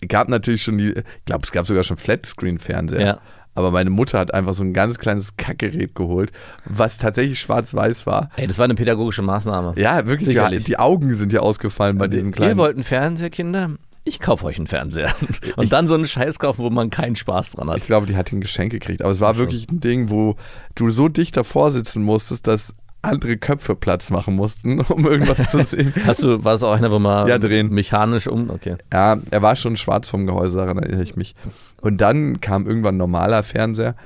[0.08, 3.00] gab natürlich schon die, ich glaube, es gab sogar schon Flatscreen-Fernseher.
[3.00, 3.20] Ja.
[3.54, 6.30] Aber meine Mutter hat einfach so ein ganz kleines Kackgerät geholt,
[6.66, 8.30] was tatsächlich schwarz-weiß war.
[8.36, 9.74] ey, das war eine pädagogische Maßnahme.
[9.78, 12.58] Ja, wirklich, die, die Augen sind ja ausgefallen bei diesem kleinen.
[12.58, 13.70] wollt einen Fernseher, Kinder?
[14.08, 15.12] Ich kaufe euch einen Fernseher.
[15.56, 17.78] Und dann so einen Scheiß kaufen, wo man keinen Spaß dran hat.
[17.78, 19.02] Ich glaube, die hat ein Geschenk gekriegt.
[19.02, 20.36] Aber es war Ach wirklich ein Ding, wo
[20.76, 25.62] du so dicht davor sitzen musstest, dass andere Köpfe Platz machen mussten, um irgendwas zu
[25.64, 25.92] sehen.
[26.06, 27.68] Hast du, war es auch einer, wo man Ja, drehen.
[27.70, 28.48] mechanisch um?
[28.50, 28.76] Okay.
[28.92, 31.34] Ja, er war schon schwarz vom Gehäuse, daran erinnere ich mich.
[31.80, 33.96] Und dann kam irgendwann ein normaler Fernseher.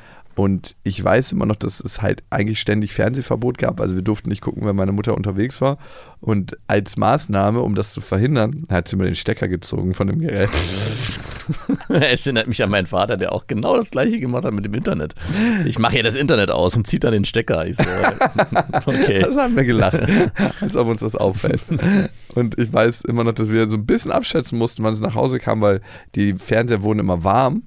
[0.40, 3.78] Und ich weiß immer noch, dass es halt eigentlich ständig Fernsehverbot gab.
[3.78, 5.76] Also wir durften nicht gucken, wenn meine Mutter unterwegs war.
[6.18, 10.18] Und als Maßnahme, um das zu verhindern, hat sie mir den Stecker gezogen von dem
[10.18, 10.48] Gerät.
[11.88, 14.72] Es erinnert mich an meinen Vater, der auch genau das gleiche gemacht hat mit dem
[14.72, 15.14] Internet.
[15.66, 17.66] Ich mache hier das Internet aus und zieht dann den Stecker.
[17.66, 17.82] Ich so,
[18.86, 19.20] okay.
[19.20, 19.98] Das haben wir gelacht,
[20.60, 21.60] als ob uns das auffällt.
[22.36, 25.16] Und ich weiß immer noch, dass wir so ein bisschen abschätzen mussten, wann es nach
[25.16, 25.80] Hause kam, weil
[26.14, 27.64] die Fernseher wurden immer warm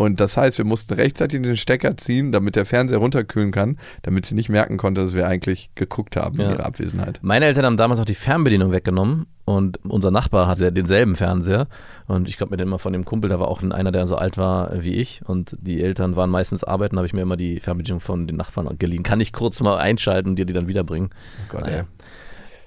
[0.00, 4.24] Und das heißt, wir mussten rechtzeitig den Stecker ziehen, damit der Fernseher runterkühlen kann, damit
[4.24, 6.44] sie nicht merken konnte, dass wir eigentlich geguckt haben Ja.
[6.46, 7.18] in ihrer Abwesenheit.
[7.20, 11.66] Meine Eltern haben damals auch die Fernbedienung weggenommen und unser Nachbar hatte denselben Fernseher
[12.06, 14.16] und ich glaube mir den immer von dem Kumpel, da war auch einer, der so
[14.16, 17.60] alt war wie ich und die Eltern waren meistens arbeiten, habe ich mir immer die
[17.60, 19.02] Fernbedienung von den Nachbarn geliehen.
[19.02, 21.10] Kann ich kurz mal einschalten und dir die dann wiederbringen?
[21.12, 21.76] Oh Gott, Naja.
[21.80, 21.84] ey.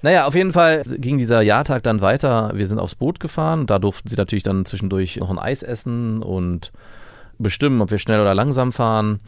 [0.02, 2.52] Naja, auf jeden Fall ging dieser Jahrtag dann weiter.
[2.54, 3.66] Wir sind aufs Boot gefahren.
[3.66, 6.70] Da durften sie natürlich dann zwischendurch noch ein Eis essen und
[7.38, 9.20] bestimmen, ob wir schnell oder langsam fahren.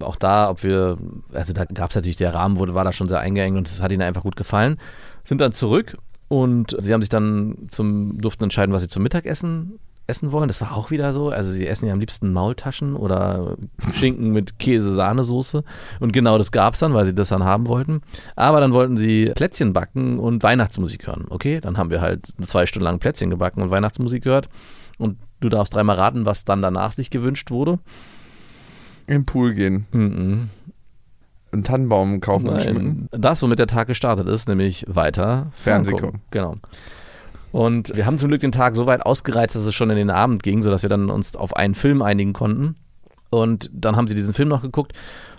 [0.00, 0.98] Auch da, ob wir,
[1.32, 3.82] also da gab es natürlich, der Rahmen wurde, war da schon sehr eingeengt und es
[3.82, 4.78] hat ihnen einfach gut gefallen.
[5.24, 5.96] Sind dann zurück
[6.28, 10.48] und sie haben sich dann zum, durften entscheiden, was sie zum Mittagessen essen wollen.
[10.48, 11.30] Das war auch wieder so.
[11.30, 13.56] Also sie essen ja am liebsten Maultaschen oder
[13.94, 15.64] Schinken mit Käse-Sahnesoße.
[16.00, 18.02] Und genau das gab es dann, weil sie das dann haben wollten.
[18.36, 21.26] Aber dann wollten sie Plätzchen backen und Weihnachtsmusik hören.
[21.30, 24.48] Okay, dann haben wir halt zwei Stunden lang Plätzchen gebacken und Weihnachtsmusik gehört.
[24.98, 27.78] Und du darfst dreimal raten, was dann danach sich gewünscht wurde.
[29.06, 30.50] In den Pool gehen, Mhm.
[31.52, 33.08] einen Tannenbaum kaufen und schmücken.
[33.12, 36.20] Nein, das, womit der Tag gestartet ist, nämlich weiter Fernseh ferngucken.
[36.30, 36.56] Genau.
[37.52, 40.10] Und wir haben zum Glück den Tag so weit ausgereizt, dass es schon in den
[40.10, 42.76] Abend ging, sodass wir dann uns auf einen Film einigen konnten.
[43.30, 44.92] Und dann haben sie diesen Film noch geguckt,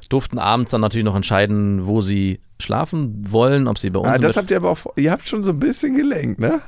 [0.09, 4.17] durften abends dann natürlich noch entscheiden, wo sie schlafen wollen, ob sie bei uns Ah,
[4.17, 6.61] das habt ihr aber auch, ihr habt schon so ein bisschen gelenkt, ne?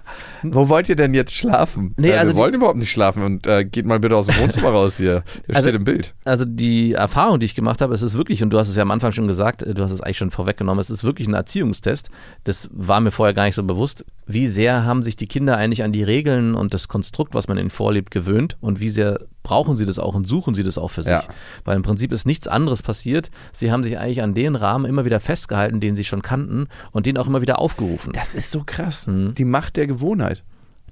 [0.43, 1.93] Wo wollt ihr denn jetzt schlafen?
[1.97, 4.37] Nee, äh, also wir wollen überhaupt nicht schlafen und äh, geht mal bitte aus dem
[4.39, 5.23] Wohnzimmer raus hier.
[5.47, 6.13] Der Also- steht im Bild.
[6.25, 8.83] Also die Erfahrung, die ich gemacht habe, es ist wirklich, und du hast es ja
[8.83, 11.33] am Anfang schon gesagt, äh, du hast es eigentlich schon vorweggenommen, es ist wirklich ein
[11.33, 12.09] Erziehungstest.
[12.43, 14.05] Das war mir vorher gar nicht so bewusst.
[14.27, 17.57] Wie sehr haben sich die Kinder eigentlich an die Regeln und das Konstrukt, was man
[17.57, 20.89] ihnen vorlebt, gewöhnt und wie sehr brauchen sie das auch und suchen sie das auch
[20.89, 21.11] für sich.
[21.11, 21.23] Ja.
[21.63, 23.31] Weil im Prinzip ist nichts anderes passiert.
[23.53, 27.05] Sie haben sich eigentlich an den Rahmen immer wieder festgehalten, den sie schon kannten und
[27.05, 28.13] den auch immer wieder aufgerufen.
[28.13, 29.07] Das ist so krass.
[29.07, 29.35] Mhm.
[29.35, 30.43] Die Macht der Gewohnheit.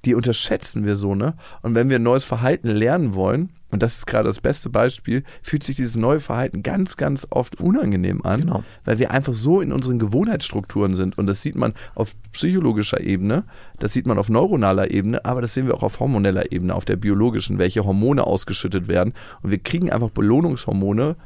[0.04, 1.34] Die unterschätzen wir so, ne?
[1.62, 5.24] Und wenn wir ein neues Verhalten lernen wollen, und das ist gerade das beste Beispiel,
[5.42, 8.64] fühlt sich dieses neue Verhalten ganz, ganz oft unangenehm an, Genau.
[8.86, 11.18] weil wir einfach so in unseren Gewohnheitsstrukturen sind.
[11.18, 13.44] Und das sieht man auf psychologischer Ebene,
[13.78, 16.86] das sieht man auf neuronaler Ebene, aber das sehen wir auch auf hormoneller Ebene, auf
[16.86, 19.12] der biologischen, welche Hormone ausgeschüttet werden.
[19.42, 21.16] Und wir kriegen einfach Belohnungshormone,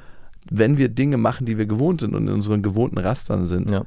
[0.50, 3.70] wenn wir Dinge machen, die wir gewohnt sind und in unseren gewohnten Rastern sind.
[3.70, 3.84] Ja.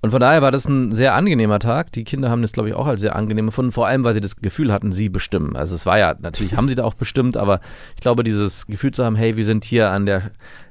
[0.00, 1.92] Und von daher war das ein sehr angenehmer Tag.
[1.92, 4.20] Die Kinder haben das, glaube ich, auch als sehr angenehm gefunden, vor allem, weil sie
[4.20, 5.56] das Gefühl hatten, sie bestimmen.
[5.56, 7.60] Also es war ja, natürlich haben sie da auch bestimmt, aber
[7.94, 10.30] ich glaube, dieses Gefühl zu haben, hey, wir sind hier an der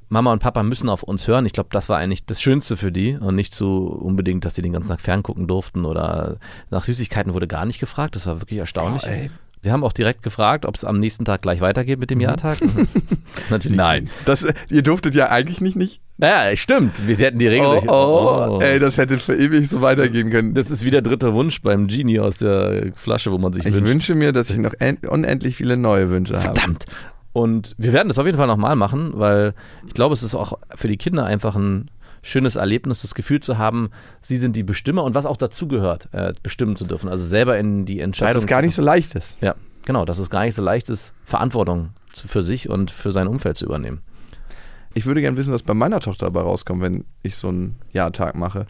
[0.10, 1.46] Mama und Papa müssen auf uns hören.
[1.46, 4.62] Ich glaube, das war eigentlich das Schönste für die und nicht so unbedingt, dass sie
[4.62, 6.38] den ganzen Tag ferngucken durften oder
[6.70, 8.16] nach Süßigkeiten wurde gar nicht gefragt.
[8.16, 9.04] Das war wirklich erstaunlich.
[9.06, 9.30] Oh.
[9.64, 12.60] Sie haben auch direkt gefragt, ob es am nächsten Tag gleich weitergeht mit dem Jahrtag.
[13.50, 13.78] Natürlich.
[13.78, 14.10] Nein.
[14.26, 17.08] Das, ihr durftet ja eigentlich nicht, nicht Naja, stimmt.
[17.08, 17.66] Wir sie hätten die Regel.
[17.66, 20.54] Oh, nicht- oh, ey, das hätte für ewig so weitergehen können.
[20.54, 23.74] Das ist wie der dritte Wunsch beim Genie aus der Flasche, wo man sich ich
[23.74, 23.88] wünscht.
[23.90, 26.44] wünsche mir, dass ich noch en- unendlich viele neue Wünsche habe.
[26.56, 26.86] Verdammt.
[27.32, 29.54] Und wir werden das auf jeden Fall nochmal machen, weil
[29.88, 31.90] ich glaube, es ist auch für die Kinder einfach ein
[32.24, 36.34] schönes Erlebnis, das Gefühl zu haben, sie sind die Bestimmer und was auch dazugehört, äh,
[36.42, 37.10] bestimmen zu dürfen.
[37.10, 38.42] Also selber in die Dass Entscheidung.
[38.44, 39.40] es gar nicht so leicht ist.
[39.42, 39.56] Ja,
[39.86, 43.28] genau, dass es gar nicht so leicht ist, Verantwortung zu, für sich und für sein
[43.28, 44.02] Umfeld zu übernehmen.
[44.96, 48.36] Ich würde gerne wissen, was bei meiner Tochter dabei rauskommt, wenn ich so einen Jahrtag
[48.36, 48.66] mache.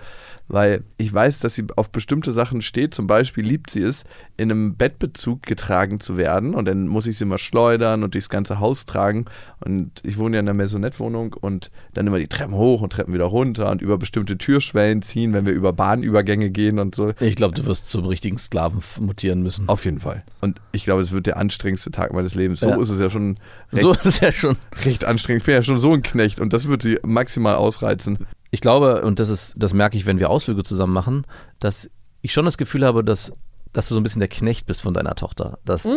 [0.49, 2.93] Weil ich weiß, dass sie auf bestimmte Sachen steht.
[2.93, 4.03] Zum Beispiel liebt sie es,
[4.37, 6.53] in einem Bettbezug getragen zu werden.
[6.53, 9.25] Und dann muss ich sie immer schleudern und durchs ganze Haus tragen.
[9.61, 13.13] Und ich wohne ja in einer Maisonette-Wohnung und dann immer die Treppen hoch und Treppen
[13.13, 17.13] wieder runter und über bestimmte Türschwellen ziehen, wenn wir über Bahnübergänge gehen und so.
[17.21, 19.69] Ich glaube, du wirst zum richtigen Sklaven mutieren müssen.
[19.69, 20.23] Auf jeden Fall.
[20.41, 22.59] Und ich glaube, es wird der anstrengendste Tag meines Lebens.
[22.59, 22.81] So Ja.
[22.81, 23.37] ist es ja schon
[23.71, 24.57] recht, So ist es ja schon.
[24.83, 25.41] recht anstrengend.
[25.43, 28.19] Ich bin ja schon so ein Knecht und das wird sie maximal ausreizen.
[28.53, 31.25] Ich glaube, und das ist, das merke ich, wenn wir Ausflüge zusammen machen,
[31.59, 31.89] dass
[32.21, 33.33] ich schon das Gefühl habe, dass,
[33.73, 35.57] dass du so ein bisschen der Knecht bist von deiner Tochter.
[35.65, 35.89] Dass,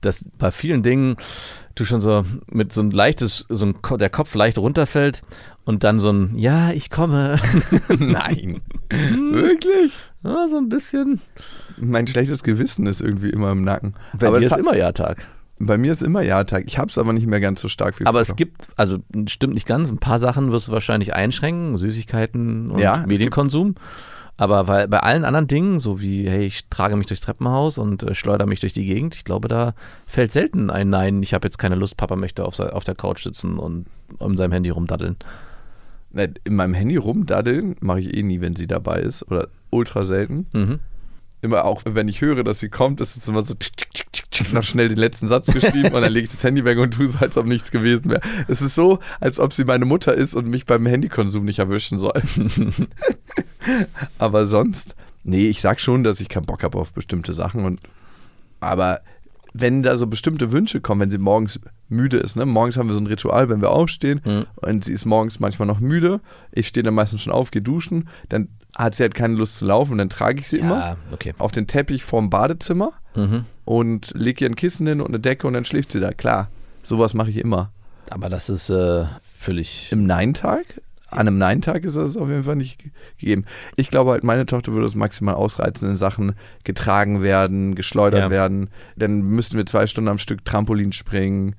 [0.00, 1.14] dass bei vielen Dingen
[1.76, 5.22] du schon so mit so ein leichtes, so ein, der Kopf leicht runterfällt
[5.64, 7.36] und dann so ein Ja, ich komme.
[7.96, 8.60] Nein.
[8.90, 9.92] Wirklich?
[10.24, 11.20] ja, so ein bisschen.
[11.76, 13.94] Mein schlechtes Gewissen ist irgendwie immer im Nacken.
[14.18, 15.28] Bei aber dir es ist immer Ja-Tag.
[15.58, 16.64] Bei mir ist immer Ja-Tag.
[16.66, 18.36] Ich habe es aber nicht mehr ganz so stark wie Aber es früher.
[18.36, 23.02] gibt, also stimmt nicht ganz, ein paar Sachen wirst du wahrscheinlich einschränken, Süßigkeiten und Ja,
[23.02, 23.74] es Medienkonsum.
[24.38, 28.02] Aber weil bei allen anderen Dingen, so wie, hey, ich trage mich durchs Treppenhaus und
[28.02, 29.74] äh, schleudere mich durch die Gegend, ich glaube, da
[30.06, 33.22] fällt selten ein Nein, ich habe jetzt keine Lust, Papa möchte auf, auf der Couch
[33.22, 33.86] sitzen und
[34.20, 35.16] in seinem Handy rumdaddeln.
[36.12, 39.22] Ne, In meinem Handy rumdaddeln mache ich eh nie, wenn sie dabei ist.
[39.30, 40.46] Oder ultra selten.
[40.52, 40.78] Mhm.
[41.42, 44.30] Immer auch, wenn ich höre, dass sie kommt, ist es immer so tick, tick, tick,
[44.30, 46.94] tick, noch schnell den letzten Satz geschrieben und dann lege ich das Handy weg und
[46.94, 48.20] tue so, als ob nichts gewesen wäre.
[48.46, 51.98] Es ist so, als ob sie meine Mutter ist und mich beim Handykonsum nicht erwischen
[51.98, 52.22] soll.
[54.18, 57.80] aber sonst, nee, ich sag schon, dass ich keinen Bock habe auf bestimmte Sachen und
[58.60, 59.00] aber
[59.52, 61.60] wenn da so bestimmte Wünsche kommen, wenn sie morgens
[61.92, 62.34] müde ist.
[62.36, 62.44] Ne?
[62.46, 64.46] Morgens haben wir so ein Ritual, wenn wir aufstehen Mhm.
[64.56, 66.20] und sie ist morgens manchmal noch müde.
[66.50, 68.08] Ich stehe dann meistens schon auf, gehe duschen.
[68.28, 70.96] Dann hat sie halt keine Lust zu laufen und dann trage ich sie immer Ja,
[71.12, 71.34] okay.
[71.38, 73.44] auf den Teppich vorm Badezimmer Mhm.
[73.64, 76.12] und lege ihr ein Kissen hin und eine Decke und dann schläft sie da.
[76.12, 76.48] Klar,
[76.82, 77.70] sowas mache ich immer.
[78.10, 79.04] Aber das ist äh,
[79.38, 79.90] völlig.
[79.92, 80.80] Im Nein-Tag?
[81.08, 83.44] An einem Nein-Tag ist das auf jeden Fall nicht ge- gegeben.
[83.76, 86.32] Ich glaube halt, meine Tochter würde es maximal ausreizen in Sachen
[86.64, 88.30] getragen werden, geschleudert Ja.
[88.30, 88.70] werden.
[88.96, 91.54] Dann müssten wir zwei Stunden am Stück Trampolin springen.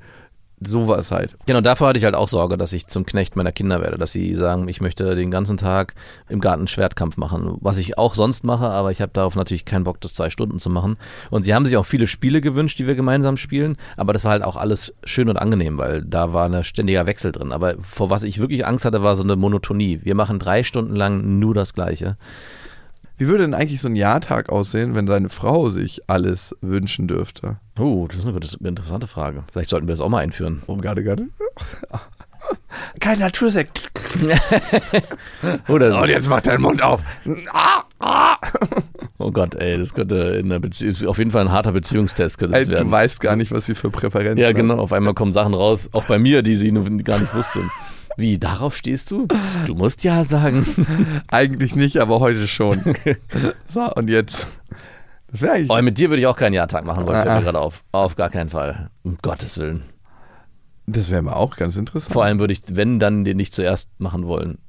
[0.65, 1.35] Sowas halt.
[1.45, 4.11] Genau, davor hatte ich halt auch Sorge, dass ich zum Knecht meiner Kinder werde, dass
[4.11, 5.95] sie sagen, ich möchte den ganzen Tag
[6.29, 9.83] im Garten Schwertkampf machen, was ich auch sonst mache, aber ich habe darauf natürlich keinen
[9.83, 10.97] Bock, das zwei Stunden zu machen.
[11.29, 14.31] Und sie haben sich auch viele Spiele gewünscht, die wir gemeinsam spielen, aber das war
[14.31, 17.51] halt auch alles schön und angenehm, weil da war ein ständiger Wechsel drin.
[17.51, 19.99] Aber vor was ich wirklich Angst hatte, war so eine Monotonie.
[20.03, 22.17] Wir machen drei Stunden lang nur das Gleiche.
[23.17, 27.57] Wie würde denn eigentlich so ein Jahrtag aussehen, wenn deine Frau sich alles wünschen dürfte?
[27.79, 29.43] Oh, das ist eine gute- interessante Frage.
[29.51, 30.63] Vielleicht sollten wir das auch mal einführen.
[30.67, 31.27] Oh, gerade, gerade.
[32.99, 33.91] Kein Natursekt.
[35.67, 37.01] Oder Und jetzt macht deinen Mund auf.
[37.53, 38.37] Ah, ah.
[39.17, 42.53] Oh Gott, ey, das könnte in einer Beziehung, auf jeden Fall ein harter Beziehungstest könnte
[42.55, 42.85] das Ey, werden.
[42.87, 44.55] du weißt gar nicht, was sie für Präferenzen Ja, hat.
[44.55, 44.77] genau.
[44.77, 47.59] Auf einmal kommen Sachen raus, auch bei mir, die sie nur gar nicht wusste.
[48.17, 49.27] Wie, darauf stehst du?
[49.65, 50.65] Du musst ja sagen.
[51.31, 52.95] Eigentlich nicht, aber heute schon.
[53.67, 54.47] so, und jetzt.
[55.31, 55.69] Das wäre eigentlich.
[55.71, 57.37] Oh, mit dir würde ich auch keinen Jahrtag machen wollen, fällt Ah, ah.
[57.39, 57.83] mir gerade auf.
[57.91, 58.91] Auf gar keinen Fall.
[59.01, 59.83] Um Gottes Willen.
[60.85, 62.13] Das wäre mal auch ganz interessant.
[62.13, 64.59] Vor allem würde ich, wenn, dann den nicht zuerst machen wollen.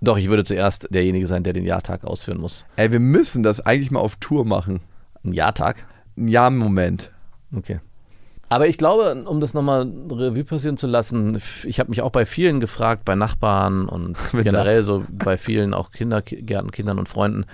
[0.00, 2.64] Doch, ich würde zuerst derjenige sein, der den Jahrtag ausführen muss.
[2.76, 4.80] Ey, wir müssen das eigentlich mal auf Tour machen.
[5.24, 5.86] Ein Jahrtag?
[6.16, 7.10] Ein Ja-Moment.
[7.56, 7.80] Okay.
[8.48, 12.26] Aber ich glaube, um das nochmal Revue passieren zu lassen, ich habe mich auch bei
[12.26, 17.46] vielen gefragt, bei Nachbarn und generell so bei vielen auch Kindergärtenkindern und Freunden,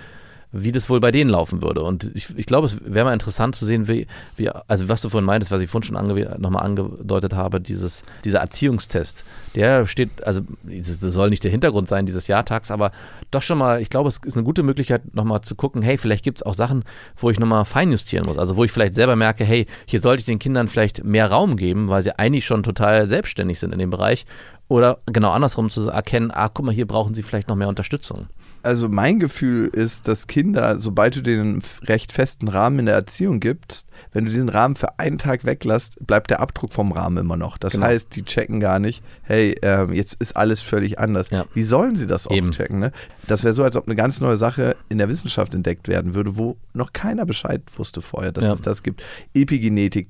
[0.51, 1.81] wie das wohl bei denen laufen würde.
[1.81, 5.09] Und ich, ich glaube, es wäre mal interessant zu sehen, wie, wie, also was du
[5.09, 9.23] vorhin meintest, was ich vorhin schon ange, nochmal angedeutet habe, dieses, dieser Erziehungstest,
[9.55, 12.91] der steht, also das soll nicht der Hintergrund sein dieses Jahrtags, aber
[13.31, 16.23] doch schon mal, ich glaube, es ist eine gute Möglichkeit, nochmal zu gucken, hey, vielleicht
[16.23, 16.83] gibt es auch Sachen,
[17.15, 18.37] wo ich nochmal feinjustieren muss.
[18.37, 21.55] Also wo ich vielleicht selber merke, hey, hier sollte ich den Kindern vielleicht mehr Raum
[21.55, 24.25] geben, weil sie eigentlich schon total selbstständig sind in dem Bereich.
[24.67, 28.27] Oder genau andersrum zu erkennen, ah, guck mal, hier brauchen sie vielleicht noch mehr Unterstützung.
[28.63, 32.95] Also mein Gefühl ist, dass Kinder, sobald du denen einen recht festen Rahmen in der
[32.95, 37.17] Erziehung gibst, wenn du diesen Rahmen für einen Tag weglässt, bleibt der Abdruck vom Rahmen
[37.17, 37.57] immer noch.
[37.57, 37.85] Das Genau.
[37.87, 41.29] heißt, die checken gar nicht, hey, ähm, jetzt ist alles völlig anders.
[41.31, 41.45] Ja.
[41.53, 42.51] Wie sollen sie das auch Eben.
[42.51, 42.79] checken?
[42.79, 42.91] Ne?
[43.27, 46.37] Das wäre so, als ob eine ganz neue Sache in der Wissenschaft entdeckt werden würde,
[46.37, 48.53] wo noch keiner Bescheid wusste vorher, dass Ja.
[48.53, 49.03] es das gibt.
[49.33, 50.09] Epigenetik,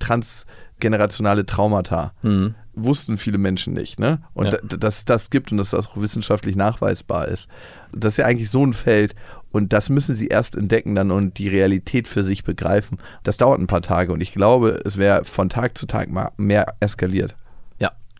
[0.81, 2.11] transgenerationale Traumata.
[2.21, 2.55] Hm.
[2.73, 4.19] Wussten viele Menschen nicht, ne?
[4.33, 4.59] Und Ja.
[4.63, 7.47] da- dass das gibt und dass das auch wissenschaftlich nachweisbar ist.
[7.93, 9.13] Das ist ja eigentlich so ein Feld
[9.51, 12.97] und das müssen sie erst entdecken dann und die Realität für sich begreifen.
[13.23, 16.31] Das dauert ein paar Tage und ich glaube, es wäre von Tag zu Tag mal
[16.37, 17.35] mehr eskaliert.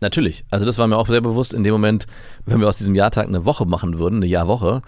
[0.02, 0.44] Natürlich.
[0.50, 2.06] Also das war mir auch sehr bewusst in dem Moment,
[2.44, 4.82] wenn wir aus diesem Jahrtag eine Woche machen würden, eine Jahrwoche,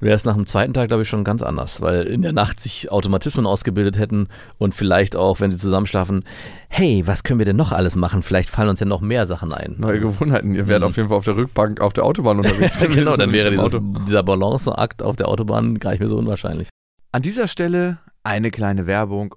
[0.00, 2.58] wäre es nach dem zweiten Tag, glaube ich, schon ganz anders, weil in der Nacht
[2.60, 4.26] sich Automatismen ausgebildet hätten
[4.58, 6.24] und vielleicht auch, wenn sie zusammenschlafen,
[6.68, 8.22] hey, was können wir denn noch alles machen?
[8.22, 9.76] Vielleicht fallen uns ja noch mehr Sachen ein.
[9.78, 10.54] Neue Gewohnheiten.
[10.56, 10.90] Ihr werdet Mhm.
[10.90, 12.90] auf jeden Fall auf der Rückbank auf der Autobahn unterwegs sein.
[12.92, 13.76] genau, dann wäre dieses,
[14.08, 16.68] dieser Balanceakt auf der Autobahn gar nicht mehr so unwahrscheinlich.
[17.12, 19.36] An dieser Stelle eine kleine Werbung.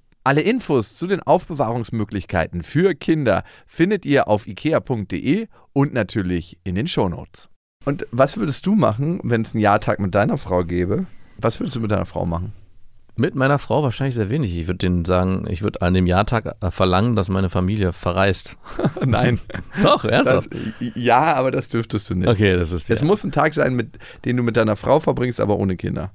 [0.23, 6.85] Alle Infos zu den Aufbewahrungsmöglichkeiten für Kinder findet ihr auf ikea.de und natürlich in den
[6.85, 7.49] Shownotes.
[7.85, 11.07] Und was würdest du machen, wenn es einen Jahrtag mit deiner Frau gäbe?
[11.37, 12.53] Was würdest du mit deiner Frau machen?
[13.15, 14.55] Mit meiner Frau wahrscheinlich sehr wenig.
[14.55, 18.57] Ich würde denen sagen, ich würde an dem Jahrtag äh, verlangen, dass meine Familie verreist.
[19.05, 19.39] Nein.
[19.81, 20.49] Doch, Das, ernsthaft.
[20.95, 22.27] ja, aber das dürftest du nicht.
[22.27, 25.39] Okay, das ist Es muss ein Tag sein, mit, den du mit deiner Frau verbringst,
[25.39, 26.11] aber ohne Kinder.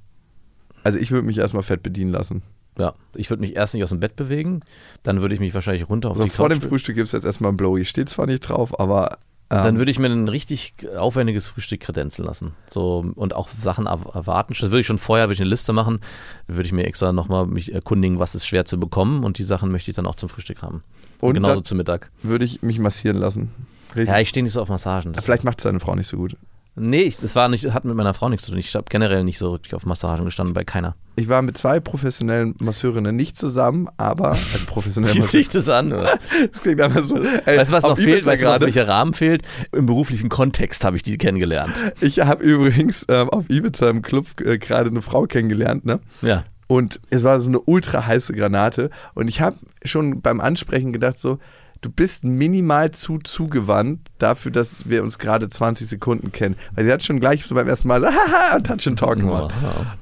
[0.83, 2.41] Also ich würde mich erstmal fett bedienen lassen.
[2.77, 4.61] Ja, ich würde mich erst nicht aus dem Bett bewegen,
[5.03, 7.11] dann würde ich mich wahrscheinlich runter auf Also die vor Couch dem Frühstück gibt es
[7.13, 7.85] jetzt erstmal ein Blowy.
[7.85, 9.17] Steht zwar nicht drauf, aber
[9.49, 12.53] ähm, Dann würde ich mir ein richtig aufwendiges Frühstück kredenzen lassen.
[12.69, 14.53] So, und auch Sachen erw- erwarten.
[14.59, 16.01] Das würde ich schon vorher, würde ich eine Liste machen.
[16.47, 19.23] Würde ich mir extra nochmal mich erkundigen, was ist schwer zu bekommen.
[19.23, 20.83] Und die Sachen möchte ich dann auch zum Frühstück haben.
[21.21, 22.11] Und, Und genauso zum Mittag.
[22.23, 23.49] würde ich mich massieren lassen.
[23.95, 24.09] Richtig.
[24.09, 25.15] Ja, ich stehe nicht so auf Massagen.
[25.15, 26.35] Vielleicht macht seine Frau nicht so gut.
[26.77, 28.59] Nee, ich, das war nicht, hat mit meiner Frau nichts zu tun.
[28.59, 30.95] Ich habe generell nicht so wirklich auf Massagen gestanden, bei keiner.
[31.15, 35.49] Ich war mit zwei professionellen Masseurinnen nicht zusammen, aber also professionelle Wie Masseurinnen.
[35.49, 35.91] sich das an?
[35.91, 36.19] Oder?
[36.51, 37.17] Das klingt einfach so.
[37.17, 38.09] Ey, Weißt du, was noch fehlt?
[38.09, 38.65] Ibiza Weißt du noch, gerade.
[38.65, 39.41] welcher Rahmen fehlt?
[39.71, 41.73] Im beruflichen Kontext habe ich die kennengelernt.
[41.99, 45.99] Ich habe übrigens ähm, auf Ibiza im Club äh, gerade eine Frau kennengelernt, ne?
[46.21, 46.43] Ja.
[46.67, 48.89] Und es war so eine ultra heiße Granate.
[49.15, 51.39] Und ich habe schon beim Ansprechen gedacht, so,
[51.81, 56.55] du bist minimal zu zugewandt dafür, dass wir uns gerade 20 Sekunden kennen.
[56.75, 59.53] Weil sie hat schon gleich so beim ersten Mal so, haha, Touch and Talk gemacht.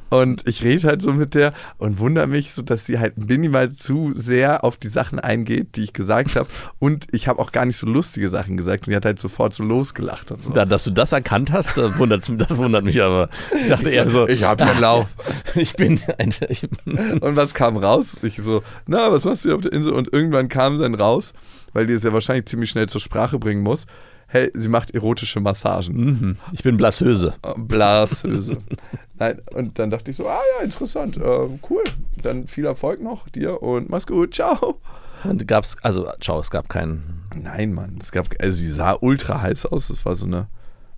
[0.10, 3.72] Und ich rede halt so mit der und wundere mich so, dass sie halt minimal
[3.72, 6.48] zu sehr auf die Sachen eingeht, die ich gesagt habe.
[6.80, 8.88] Und ich habe auch gar nicht so lustige Sachen gesagt.
[8.88, 10.52] Und die hat halt sofort so losgelacht und so.
[10.52, 13.30] Da, dass du das erkannt hast, das wundert, das wundert mich aber.
[13.60, 15.08] Ich dachte eher so, Ich habe einen Lauf.
[15.56, 18.24] ich bin ein, ich, Und was kam raus?
[18.24, 19.94] Ich so, na, was machst du hier auf der Insel?
[19.94, 21.34] Und irgendwann kam dann raus,
[21.74, 23.88] weil die es ja wahrscheinlich ziemlich schnell zur Sprache bringen muss.
[24.28, 25.96] Hey, sie macht erotische Massagen.
[25.96, 27.36] mhm, ich bin Blassöse.
[27.58, 28.58] Blashöse.
[29.18, 31.84] Nein, und dann dachte ich so, ah ja, interessant, äh, cool.
[32.22, 34.80] Dann viel Erfolg noch dir und mach's gut, ciao.
[35.24, 37.24] Und gab's, also, ciao, es gab keinen.
[37.36, 39.88] Nein, Mann, es gab, also sie sah ultra heiß aus.
[39.88, 40.48] Das war so eine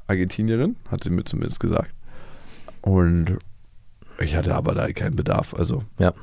[0.08, 1.92] Argentinierin, hat sie mir zumindest gesagt.
[2.82, 3.38] Und
[4.20, 5.84] ich hatte aber da keinen Bedarf, also.
[6.00, 6.13] Ja.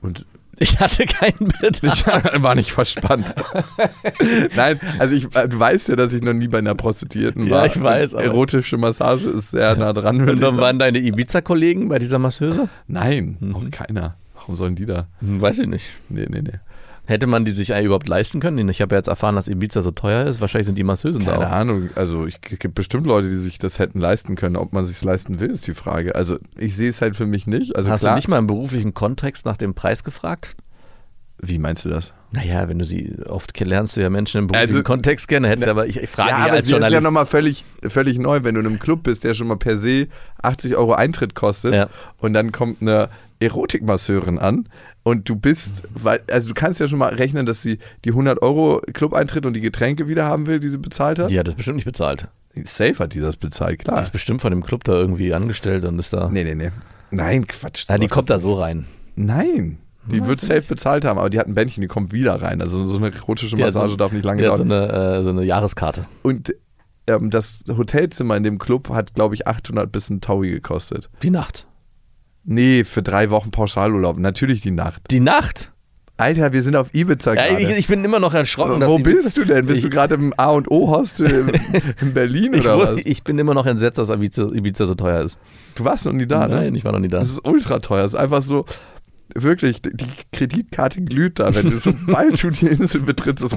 [0.00, 0.26] Und
[0.58, 1.82] Ich hatte keinen Bedarf.
[1.82, 2.06] Ich
[2.42, 3.26] war nicht verspannt.
[4.56, 7.66] Nein, also ich, du weißt ja, dass ich noch nie bei einer Prostituierten Ja, war.
[7.66, 10.28] ich weiß, aber- Erotische Massage ist sehr nah dran.
[10.28, 12.68] Und dann waren deine Ibiza-Kollegen bei dieser Masseuse?
[12.86, 13.56] Nein, Mhm.
[13.56, 14.16] auch keiner.
[14.34, 15.06] Warum sollen die da?
[15.20, 15.88] Weiß ich nicht.
[16.08, 16.58] Nee, nee, nee.
[17.04, 18.68] Hätte man die sich überhaupt leisten können?
[18.68, 20.40] Ich habe ja jetzt erfahren, dass Ibiza so teuer ist.
[20.40, 21.52] Wahrscheinlich sind die Masseusen da Keine auch.
[21.52, 21.90] Ahnung.
[21.96, 24.56] Also ich es gibt bestimmt Leute, die sich das hätten leisten können.
[24.56, 26.14] Ob man sich leisten will, ist die Frage.
[26.14, 27.74] Also ich sehe es halt für mich nicht.
[27.74, 28.12] Also Hast klar.
[28.12, 30.54] du nicht mal im beruflichen Kontext nach dem Preis gefragt?
[31.44, 32.14] Wie meinst du das?
[32.30, 35.66] Naja, wenn du sie, oft lernst du ja Menschen im beruflichen Also- Kontext kennen, hättest
[35.66, 37.02] du aber, ich, ich frage ja, aber als sie ist ja Journalist.
[37.02, 40.06] nochmal völlig, völlig neu, wenn du in einem Club bist, der schon mal per se
[40.40, 41.88] 80 Euro Eintritt kostet Ja.
[42.18, 43.08] und dann kommt eine
[43.42, 44.68] Erotikmasseurin an
[45.02, 48.40] und du bist, weil, also du kannst ja schon mal rechnen, dass sie die 100
[48.42, 51.30] Euro Club-Eintritt und die Getränke wieder haben will, die sie bezahlt hat.
[51.30, 52.28] die hat das bestimmt nicht bezahlt.
[52.64, 54.02] Safe hat die das bezahlt, Die klar.
[54.02, 56.28] ist bestimmt von dem Club da irgendwie angestellt und ist da.
[56.28, 56.70] Nee, nee, nee.
[57.10, 57.86] Nein, Quatsch.
[57.88, 58.86] Ja, die kommt da so rein.
[59.16, 59.78] Nein.
[60.06, 62.60] Die wird safe bezahlt haben, aber die hat ein Bändchen, die kommt wieder rein.
[62.60, 64.90] Also so eine erotische Die Massage so- darf nicht lange Die hat so dauern.
[64.90, 66.02] eine, äh, so eine Jahreskarte.
[66.22, 66.54] Und
[67.06, 71.08] ähm, das Hotelzimmer in dem Club hat, glaube ich, 800 bis ein Taui gekostet.
[71.22, 71.66] Die Nacht.
[72.44, 74.18] Nee, für drei Wochen Pauschalurlaub.
[74.18, 75.02] Natürlich die Nacht.
[75.10, 75.70] Die Nacht?
[76.18, 77.62] Alter, wir sind auf Ibiza Ja, gerade.
[77.62, 78.80] ich, ich bin immer noch erschrocken.
[78.80, 79.66] dass Wo bist du denn?
[79.66, 82.96] Bist ich, du gerade im A und O Hostel in, in Berlin ich, oder wurde-
[82.96, 83.02] was?
[83.04, 85.38] ich bin immer noch entsetzt, dass Ibiza, Ibiza so teuer ist.
[85.74, 86.56] Du warst noch nie da, ne?
[86.56, 87.18] Nein, ich war noch nie da.
[87.20, 88.02] Das ist ultra teuer.
[88.02, 88.66] Das ist einfach so,
[89.34, 93.44] wirklich, die Kreditkarte glüht da, wenn du sobald du die Insel betrittst,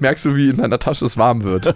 [0.00, 1.74] merkst du, wie in deiner Tasche es warm wird.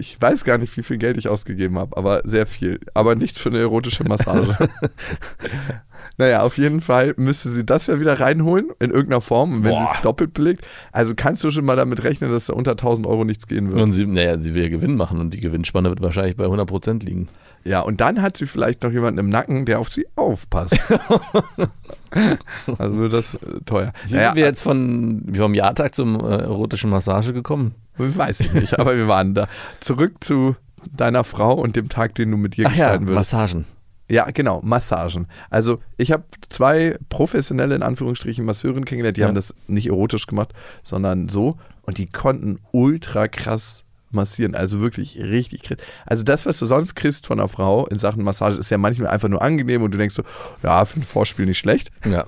[0.00, 2.80] Ich weiß gar nicht, wie viel Geld ich ausgegeben habe, aber sehr viel.
[2.94, 4.56] Aber nichts für eine erotische Massage.
[6.16, 9.76] naja, auf jeden Fall müsste sie das ja wieder reinholen, in irgendeiner Form, und wenn
[9.76, 10.66] sie es doppelt belegt.
[10.90, 13.80] Also kannst du schon mal damit rechnen, dass da unter 1000 Euro nichts gehen wird.
[13.80, 17.04] Und sie, naja, sie will ja Gewinn machen und die Gewinnspanne wird wahrscheinlich bei 100%
[17.04, 17.28] liegen.
[17.64, 20.76] Ja, und dann hat sie vielleicht noch jemanden im Nacken, der auf sie aufpasst.
[22.78, 23.92] also wird das äh, teuer.
[24.06, 27.74] Wie Naja, sind wir jetzt von, vom Jahrtag zum äh, erotischen Massage gekommen?
[27.96, 29.46] weiß ich nicht, aber wir waren da.
[29.80, 30.56] Zurück zu
[30.96, 33.32] deiner Frau und dem Tag, den du mit ihr Ach ja, gestalten würdest.
[33.34, 33.64] Massagen.
[34.08, 35.28] Ja, genau, Massagen.
[35.50, 39.28] Also ich habe zwei professionelle, in Anführungsstrichen, Masseurinnen kennengelernt, die Ja.
[39.28, 41.58] haben das nicht erotisch gemacht, sondern so.
[41.82, 44.54] Und die konnten ultra krass massieren.
[44.54, 45.78] Also wirklich richtig krass.
[46.06, 49.08] Also das, was du sonst kriegst von einer Frau in Sachen Massage, ist ja manchmal
[49.08, 50.22] einfach nur angenehm und du denkst so,
[50.62, 51.90] ja, für ein Vorspiel nicht schlecht.
[52.04, 52.26] Ja.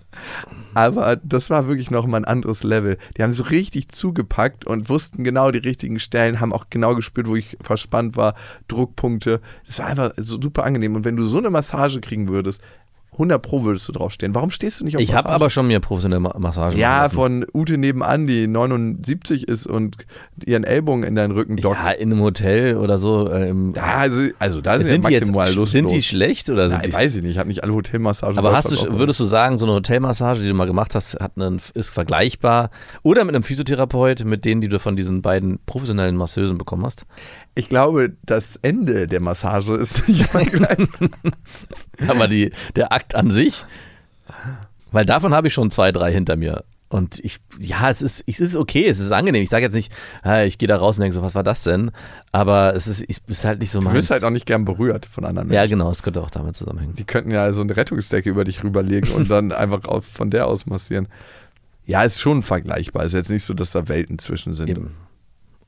[0.74, 2.96] Aber das war wirklich noch mal ein anderes Level.
[3.16, 7.28] Die haben so richtig zugepackt und wussten genau die richtigen Stellen, haben auch genau gespürt,
[7.28, 8.34] wo ich verspannt war,
[8.68, 9.40] Druckpunkte.
[9.66, 10.96] Das war einfach so super angenehm.
[10.96, 12.62] Und wenn du so eine Massage kriegen würdest,
[13.12, 14.34] 100 Pro würdest du draufstehen.
[14.34, 15.34] Warum stehst du nicht auf Ich habe Massage?
[15.34, 17.14] aber schon mir professionelle Ma Massagen Ja, lassen.
[17.14, 19.96] von Ute nebenan, die 79 ist und
[20.46, 21.76] ihren Ellbogen in deinen Rücken dockt.
[21.78, 23.28] Ja, in einem Hotel oder so.
[23.30, 26.48] Äh, im, Ja, also, also da sind, sind, ja die jetzt, maximal sind die schlecht
[26.48, 27.32] oder sind Nein, die weiß ich nicht.
[27.32, 28.38] Ich habe nicht alle Hotelmassagen.
[28.38, 31.32] Aber hast du, würdest du sagen, so eine Hotelmassage, die du mal gemacht hast, hat
[31.36, 32.70] einen, ist vergleichbar
[33.02, 37.04] oder mit einem Physiotherapeut, mit denen, die du von diesen beiden professionellen Masseusen bekommen hast?
[37.54, 41.10] Ich glaube, das Ende der Massage ist nicht vergleichbar.
[42.08, 43.64] Aber die, der Akt an sich,
[44.90, 46.64] weil davon habe ich schon zwei, drei hinter mir.
[46.88, 49.42] Und ich, ja, es ist, es ist okay, es ist angenehm.
[49.42, 49.90] Ich sage jetzt nicht,
[50.46, 51.90] ich gehe da raus und denke so, was war das denn?
[52.32, 53.96] Aber es ist, es ist halt nicht so Du meins.
[53.96, 55.78] wirst halt auch nicht gern berührt von anderen ja, Menschen.
[55.78, 56.92] genau, es könnte auch damit zusammenhängen.
[56.94, 60.46] Die könnten ja so eine Rettungsdecke über dich rüberlegen und dann einfach auf, von der
[60.46, 61.08] aus massieren.
[61.86, 63.04] Ja, ist schon vergleichbar.
[63.04, 64.68] Ist jetzt nicht so, dass da Welten zwischen sind.
[64.68, 64.94] Eben.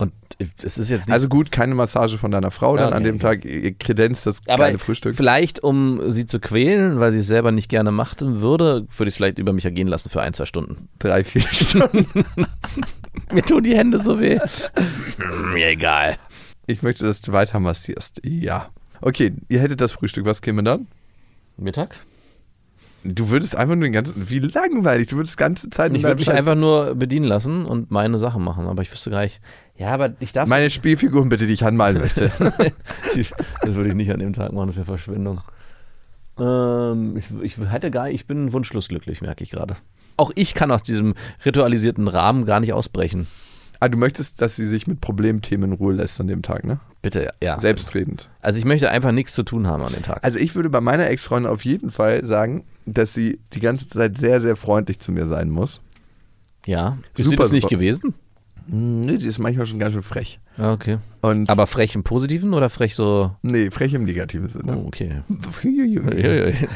[0.04, 3.02] Und es ist jetzt nicht Also gut, keine Massage von deiner Frau dann Ja, an
[3.02, 3.44] okay, dem Tag.
[3.44, 5.16] Ihr kredenzt das Aber geile Frühstück.
[5.16, 9.14] vielleicht, um sie zu quälen, weil sie es selber nicht gerne machten würde, würde ich
[9.14, 10.88] es vielleicht über mich ergehen lassen für ein, zwei Stunden.
[10.98, 12.06] Drei, vier Stunden.
[13.32, 14.40] Mir tun die Hände so weh.
[15.52, 16.16] Mir egal.
[16.66, 18.20] Ich möchte, dass du weiter massierst.
[18.24, 18.70] Ja.
[19.00, 20.24] Okay, ihr hättet das Frühstück.
[20.24, 20.86] Was käme dann?
[21.56, 21.94] Mittag?
[23.06, 24.30] Du würdest einfach nur den ganzen.
[24.30, 25.08] Wie langweilig.
[25.08, 28.18] Du würdest die ganze Zeit Ich würde mich Scheiß- einfach nur bedienen lassen und meine
[28.18, 29.40] Sachen machen, aber ich wüsste gar nicht.
[29.76, 30.48] Ja, aber ich darf.
[30.48, 32.30] Meine Spielfiguren bitte, die ich anmalen möchte.
[32.38, 35.40] das würde ich nicht an dem Tag machen, das wäre Verschwendung.
[36.38, 39.76] Ähm, ich, ich hätte gar ich bin wunschlos glücklich, merke ich gerade.
[40.16, 43.26] Auch ich kann aus diesem ritualisierten Rahmen gar nicht ausbrechen.
[43.80, 46.78] ah, du möchtest, dass sie sich mit Problemthemen in Ruhe lässt an dem Tag, ne?
[47.02, 47.58] Bitte, ja.
[47.60, 48.30] Selbstredend.
[48.40, 50.24] Also ich möchte einfach nichts zu tun haben an dem Tag.
[50.24, 54.18] Also ich würde bei meiner Ex-Freundin auf jeden Fall sagen, dass sie die ganze Zeit
[54.18, 55.80] sehr, sehr freundlich zu mir sein muss.
[56.66, 56.98] ja.
[57.14, 57.76] Bist du super, das nicht super.
[57.76, 58.14] gewesen?
[58.66, 60.40] Nee, sie ist manchmal schon ganz schön frech.
[60.56, 60.98] Ja, okay.
[61.20, 63.34] Und Aber frech im Positiven oder frech so.
[63.42, 64.78] nee, frech im negativen Sinne.
[64.78, 65.20] Oh, okay.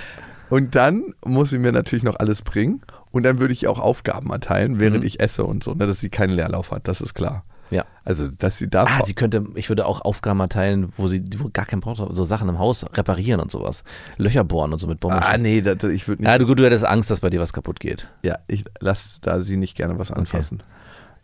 [0.51, 2.81] Und dann muss sie mir natürlich noch alles bringen.
[3.11, 5.07] Und dann würde ich ihr auch Aufgaben erteilen, während Mhm.
[5.07, 7.45] ich esse und so, ne, dass sie keinen Leerlauf hat, das ist klar.
[7.71, 7.85] Ja.
[8.05, 8.85] Also, dass sie da.
[8.85, 12.25] Ah, sie könnte, ich würde auch Aufgaben erteilen, wo sie wo gar keinen braucht, so
[12.25, 13.85] Sachen im Haus reparieren und sowas.
[14.17, 15.19] Löcher bohren und so mit Bomben.
[15.21, 16.31] ah, nee, das, ich würde nicht.
[16.31, 18.09] ja, du, gut, du hättest Angst, dass bei dir was kaputt geht.
[18.23, 20.63] ja, ich lasse da sie nicht gerne was anfassen.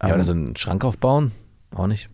[0.03, 1.32] Ja, Ähm, oder so einen Schrank aufbauen?
[1.74, 2.11] Auch nicht.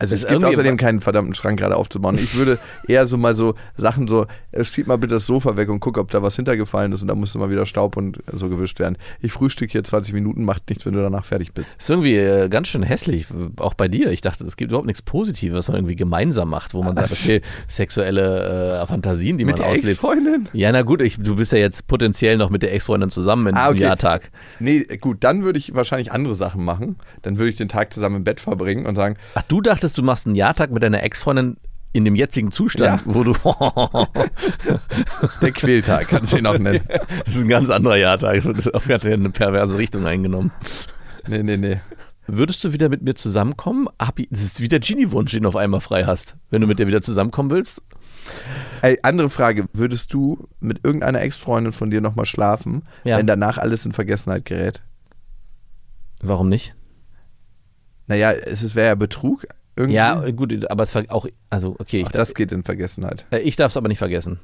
[0.00, 2.16] Also es gibt außerdem keinen verdammten Schrank gerade aufzubauen.
[2.18, 5.68] Ich würde eher so mal so Sachen so, äh, schieb mal bitte das Sofa weg
[5.68, 8.48] und guck, ob da was hintergefallen ist und da müsste mal wieder Staub und so
[8.48, 8.96] gewischt werden.
[9.20, 11.74] Ich frühstück hier 20 Minuten, macht nichts, wenn du danach fertig bist.
[11.78, 13.26] Ist irgendwie äh, ganz schön hässlich,
[13.58, 14.10] auch bei dir.
[14.10, 17.12] Ich dachte, es gibt überhaupt nichts Positives, was man irgendwie gemeinsam macht, wo man sagt,
[17.12, 19.94] okay, sexuelle äh, Fantasien, die Mit man der auslebt.
[19.96, 20.48] Ex-Freundin?
[20.52, 23.54] Ja, na gut, ich, du bist ja jetzt potenziell noch mit der Ex-Freundin zusammen in
[23.54, 23.82] Ah, diesem okay.
[23.84, 24.30] Jahrtag.
[24.58, 26.96] Nee, gut, dann würde ich wahrscheinlich andere Sachen machen.
[27.22, 30.02] Dann würde ich den Tag zusammen im Bett verbringen und sagen, Ach, du dachtest, du
[30.02, 31.56] machst einen Jahrtag mit deiner Ex-Freundin
[31.92, 33.12] in dem jetzigen Zustand, Ja.
[33.12, 33.32] wo du.
[35.42, 36.80] der Quältag, kannst du ihn auch nennen.
[37.26, 38.42] das ist ein ganz anderer Jahrtag.
[38.44, 40.52] Das hat ja eine perverse Richtung eingenommen.
[41.26, 41.80] Nee, nee, nee.
[42.26, 43.88] Würdest du wieder mit mir zusammenkommen?
[44.30, 46.36] Das ist wie der Genie-Wunsch, den du auf einmal frei hast.
[46.50, 47.82] Wenn du mit dir wieder zusammenkommen willst.
[48.82, 53.18] Ey, andere Frage, würdest du mit irgendeiner Ex-Freundin von dir nochmal schlafen, Ja.
[53.18, 54.80] wenn danach alles in Vergessenheit gerät?
[56.22, 56.74] Warum nicht?
[58.06, 59.46] Naja, es wäre ja Betrug.
[59.80, 59.96] Irgendwie.
[59.96, 63.24] Ja, gut, aber es auch, also okay, ich, Ach, das geht in Vergessenheit.
[63.30, 64.38] äh, ich darf es aber nicht vergessen.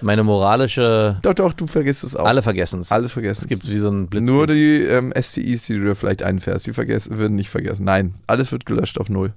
[0.00, 2.26] Meine moralische, Doch, doch, du vergisst es auch.
[2.26, 2.90] alle vergessen es.
[2.92, 3.42] Alles vergessen.
[3.42, 4.28] Es gibt wie so ein Blitz.
[4.28, 7.84] Nur die ähm, STIs, die du da vielleicht einfährst, die vergessen, werden nicht vergessen.
[7.84, 9.32] Nein, alles wird gelöscht auf Null.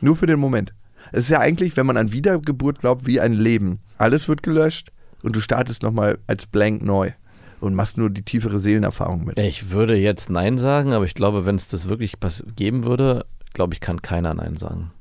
[0.00, 0.72] Nur für den Moment.
[1.12, 3.80] Es ist ja eigentlich, wenn man an Wiedergeburt glaubt, wie ein Leben.
[3.98, 4.90] Alles wird gelöscht
[5.22, 7.12] und du startest nochmal als blank neu
[7.60, 9.38] und machst nur die tiefere Seelenerfahrung mit.
[9.38, 12.14] Ich würde jetzt Nein sagen, aber ich glaube, wenn es das wirklich
[12.56, 13.26] geben würde,
[13.58, 14.92] glaube ich, kann keiner Nein sagen.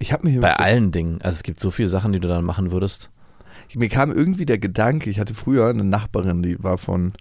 [0.00, 1.20] Ich habe mir Bei allen Dingen.
[1.22, 3.10] Also es gibt so viele Sachen, die du dann machen würdest.
[3.74, 7.12] mir kam irgendwie der Gedanke, ich hatte früher eine Nachbarin, die war von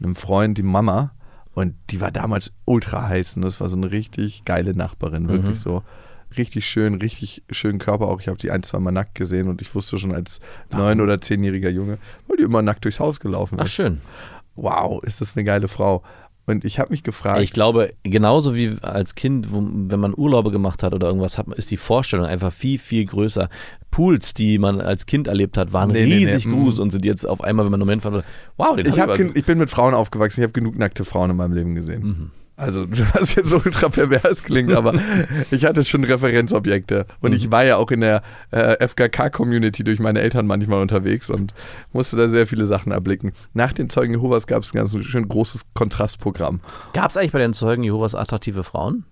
[0.00, 1.12] einem Freund, die Mama,
[1.54, 5.52] und die war damals ultra heiß und das war so eine richtig geile Nachbarin, wirklich
[5.58, 5.62] Mhm.
[5.62, 5.82] so
[6.36, 8.20] richtig schön, richtig schönen Körper auch.
[8.20, 10.38] Ich habe die ein, zwei Mal nackt gesehen und ich wusste schon als
[10.70, 11.96] neun- oder zehnjähriger Junge,
[12.28, 13.72] weil die immer nackt durchs Haus gelaufen Ach ist.
[13.72, 14.02] schön.
[14.54, 16.02] Wow, ist das eine geile Frau.
[16.48, 20.50] Und ich habe mich gefragt, Ich glaube, genauso wie als Kind, wo, wenn man Urlaube
[20.50, 23.48] gemacht hat oder irgendwas hat, ist die Vorstellung einfach viel, viel größer.
[23.90, 26.52] Pools, die man als Kind erlebt hat, waren Nee, nee, nee, riesig mm.
[26.52, 28.24] groß und sind jetzt auf einmal, wenn man einen Moment fand,
[28.56, 31.30] wow, den ich, hab ich ich bin mit Frauen aufgewachsen, ich habe genug nackte Frauen
[31.30, 32.02] in meinem Leben gesehen.
[32.02, 32.30] Mhm.
[32.58, 34.94] Also, was jetzt so ultra pervers klingt, aber
[35.50, 37.06] ich hatte schon Referenzobjekte.
[37.20, 37.36] Und Mhm.
[37.36, 41.54] ich war ja auch in der äh, FKK-Community durch meine Eltern manchmal unterwegs und
[41.92, 43.32] musste da sehr viele Sachen erblicken.
[43.54, 46.60] Nach den Zeugen Jehovas gab es ein ganz schön großes Kontrastprogramm.
[46.94, 49.04] Gab es eigentlich bei den Zeugen Jehovas attraktive Frauen?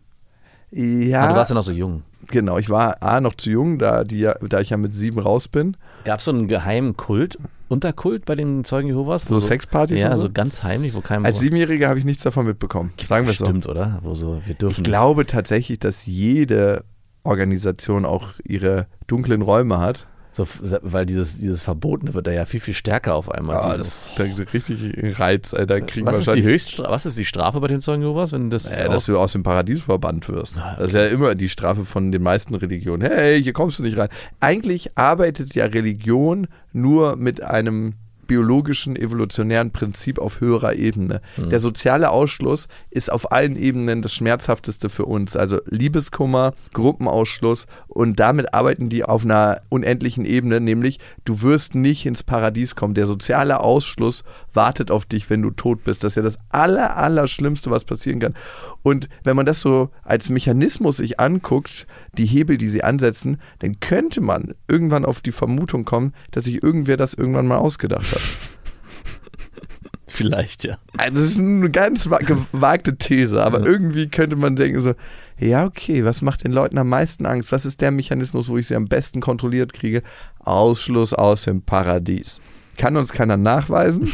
[0.70, 2.02] Ja, Ah, du warst ja noch so jung.
[2.28, 2.58] genau.
[2.58, 5.76] Ich war A, noch zu jung, da, die, da ich ja mit sieben raus bin.
[6.04, 7.38] Gab es so einen geheimen Kult,
[7.68, 9.22] Unterkult bei den Zeugen Jehovas?
[9.24, 10.22] So Sexpartys Ja, so?
[10.22, 12.92] so ganz heimlich, wo kein Als Siebenjähriger habe ich nichts davon mitbekommen.
[13.08, 13.44] Sagen wir es so.
[13.46, 14.00] Stimmt, oder?
[14.02, 16.84] Wo so, wir dürfen Ich glaube tatsächlich, dass jede
[17.24, 20.06] Organisation auch ihre dunklen Räume hat.
[20.36, 20.46] So,
[20.82, 23.56] weil dieses, dieses Verbotene wird da ja viel, viel stärker auf einmal.
[23.56, 25.80] Ah, Dieses- das ist richtig Reiz, Alter.
[25.80, 28.50] Da kriegen was, ist die Höchststra was ist die Strafe bei den Zeugen Jehovas, wenn
[28.50, 30.58] das äh, dass du aus dem Paradies verbannt wirst.
[30.58, 33.00] Das ist ja immer die Strafe von den meisten Religionen.
[33.10, 34.10] Hey, hier kommst du nicht rein.
[34.38, 37.94] Eigentlich arbeitet ja Religion nur mit einem
[38.26, 41.20] biologischen, evolutionären Prinzip auf höherer Ebene.
[41.36, 45.36] Der soziale Ausschluss ist auf allen Ebenen das Schmerzhafteste für uns.
[45.36, 52.06] Also Liebeskummer, Gruppenausschluss und damit arbeiten die auf einer unendlichen Ebene, nämlich du wirst nicht
[52.06, 52.94] ins Paradies kommen.
[52.94, 56.04] Der soziale Ausschluss wartet auf dich, wenn du tot bist.
[56.04, 58.34] Das ist ja das aller, aller Schlimmste, was passieren kann.
[58.82, 63.80] Und wenn man das so als Mechanismus sich anguckt, die Hebel, die sie ansetzen, dann
[63.80, 68.15] könnte man irgendwann auf die Vermutung kommen, dass sich irgendwer das irgendwann mal ausgedacht hat.
[70.08, 70.78] vielleicht, ja.
[70.96, 74.94] Also das ist eine ganz wa- gewagte These, aber irgendwie könnte man denken so,
[75.38, 77.52] ja okay, was macht den Leuten am meisten Angst?
[77.52, 80.02] Was ist der Mechanismus, wo ich sie am besten kontrolliert kriege?
[80.40, 82.40] Ausschluss aus dem Paradies.
[82.78, 84.10] Kann uns keiner nachweisen?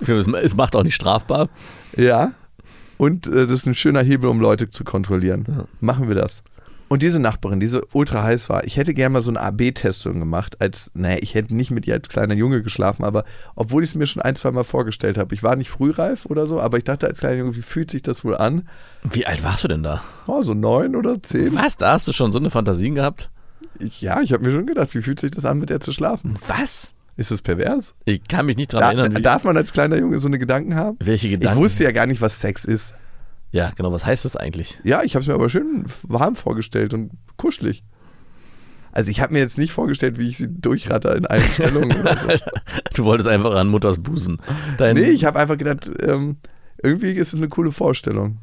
[0.00, 1.48] Es es macht auch nicht strafbar.
[1.96, 2.32] Ja.
[2.96, 5.44] Und äh, das ist ein schöner Hebel, um Leute zu kontrollieren.
[5.48, 5.64] Ja.
[5.80, 6.42] Machen wir das.
[6.94, 10.60] Und diese Nachbarin, diese ultra heiß war, ich hätte gerne mal so eine AB-Testung gemacht,
[10.60, 13.24] als, naja, ich hätte nicht mit ihr als kleiner Junge geschlafen, aber
[13.56, 16.46] obwohl ich es mir schon ein, zwei Mal vorgestellt habe, ich war nicht frühreif oder
[16.46, 18.68] so, aber ich dachte als kleiner Junge, wie fühlt sich das wohl an?
[19.10, 20.04] Wie alt warst du denn da?
[20.28, 21.52] Oh, so neun oder zehn?
[21.56, 21.76] Was?
[21.76, 23.28] Da hast du schon so eine Fantasien gehabt?
[23.80, 25.90] Ich, ja, ich habe mir schon gedacht, wie fühlt sich das an, mit der zu
[25.90, 26.36] schlafen?
[26.46, 26.92] Was?
[27.16, 27.94] Ist das pervers?
[28.04, 29.20] Ich kann mich nicht dran Da, erinnern.
[29.20, 30.96] Darf man als kleiner Junge so eine Gedanken haben?
[31.00, 31.58] welche Gedanken?
[31.58, 32.94] Ich wusste ja gar nicht, was Sex ist.
[33.54, 33.92] Ja, genau.
[33.92, 34.80] Was heißt das eigentlich?
[34.82, 37.84] Ja, ich habe es mir aber schön warm vorgestellt und kuschelig.
[38.90, 41.96] Also ich habe mir jetzt nicht vorgestellt, wie ich sie durchratter in allen Stellungen.
[42.02, 42.34] so.
[42.94, 44.38] Du wolltest einfach an Mutters Busen.
[44.76, 46.36] Dein, Nee, ich habe einfach gedacht, ähm,
[46.82, 48.38] irgendwie ist es eine coole Vorstellung.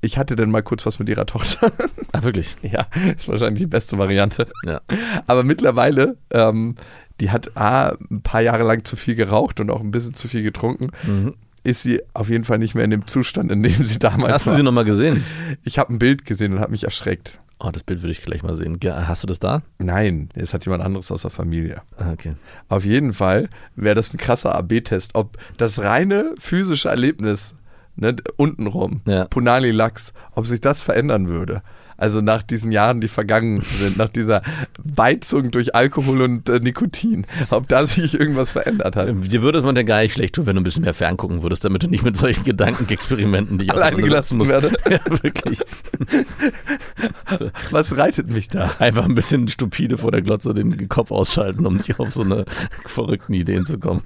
[0.00, 1.72] Ich hatte dann mal kurz was mit ihrer Tochter.
[2.12, 2.54] Ah, wirklich?
[2.62, 2.86] ja,
[3.18, 4.46] ist wahrscheinlich die beste Variante.
[4.64, 4.80] Ja.
[5.26, 6.76] Aber mittlerweile, ähm,
[7.20, 10.28] die hat A, ein paar Jahre lang zu viel geraucht und auch ein bisschen zu
[10.28, 10.90] viel getrunken.
[11.04, 11.34] Mhm.
[11.66, 14.46] Ist sie auf jeden Fall nicht mehr in dem Zustand, in dem sie damals Hast
[14.46, 14.56] du war.
[14.56, 15.24] sie nochmal gesehen?
[15.64, 17.38] ich habe ein Bild gesehen und habe mich erschreckt.
[17.58, 18.78] Oh, das Bild würde ich gleich mal sehen.
[18.84, 19.62] Hast du das da?
[19.78, 21.80] Nein, es hat jemand anderes aus der Familie.
[21.98, 22.32] Ah, okay.
[22.68, 27.54] Auf jeden Fall wäre das ein krasser AB-Test, ob das reine physische Erlebnis,
[27.96, 29.24] ne, untenrum, Ja.
[29.24, 31.62] Punani Lachs, ob sich das verändern würde.
[31.96, 34.42] Also nach diesen Jahren, die vergangen sind, nach dieser
[34.82, 39.08] Beizung durch Alkohol und äh, Nikotin, ob da sich irgendwas verändert hat.
[39.08, 40.94] Ähm, Dir würde es man denn gar nicht schlecht tun, wenn du ein bisschen mehr
[40.94, 44.46] ferngucken würdest, damit du nicht mit solchen Gedankenexperimenten dich Alleine gelassen musst.
[44.86, 45.60] Ja, wirklich.
[47.70, 48.76] Was reitet mich da?
[48.78, 52.44] Einfach ein bisschen stupide vor der Glotze den Kopf ausschalten, um nicht auf so eine
[52.86, 54.02] verrückten Ideen zu kommen.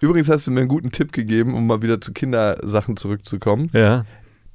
[0.00, 3.70] Übrigens hast du mir einen guten Tipp gegeben, um mal wieder zu Kindersachen zurückzukommen.
[3.72, 4.04] Ja.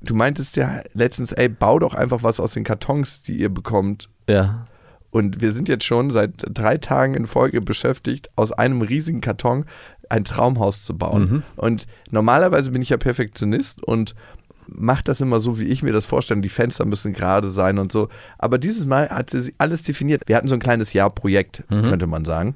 [0.02, 4.10] Du meintest ja letztens, ey, bau doch einfach was aus den Kartons, die ihr bekommt.
[4.28, 4.68] Ja.
[5.12, 9.66] Und wir sind jetzt schon seit drei Tagen in Folge beschäftigt, aus einem riesigen Karton
[10.08, 11.22] ein Traumhaus zu bauen.
[11.22, 11.44] Mhm.
[11.56, 14.16] Und normalerweise bin ich ja Perfektionist und
[14.68, 16.42] mache das immer so, wie ich mir das vorstelle.
[16.42, 18.08] Die Fenster müssen gerade sein und so.
[18.38, 20.24] Aber dieses Mal hat sie alles definiert.
[20.28, 22.56] Wir hatten so ein kleines Jahrprojekt, könnte man sagen.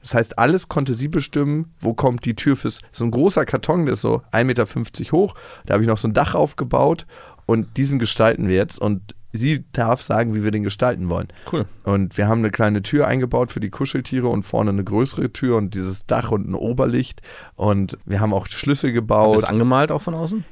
[0.00, 2.80] Das heißt, alles konnte sie bestimmen, wo kommt die Tür fürs.
[2.92, 5.34] So ein großer Karton, der ist so 1,50 Meter hoch.
[5.66, 7.06] Da habe ich noch so ein Dach aufgebaut
[7.46, 8.78] und diesen gestalten wir jetzt.
[8.78, 11.28] Und sie darf sagen, wie wir den gestalten wollen.
[11.50, 11.66] Cool.
[11.84, 15.56] Und wir haben eine kleine Tür eingebaut für die Kuscheltiere und vorne eine größere Tür
[15.56, 17.22] und dieses Dach und ein Oberlicht.
[17.54, 19.44] Und wir haben auch Schlüssel Ist gebaut.
[19.44, 20.44] angemalt auch von außen?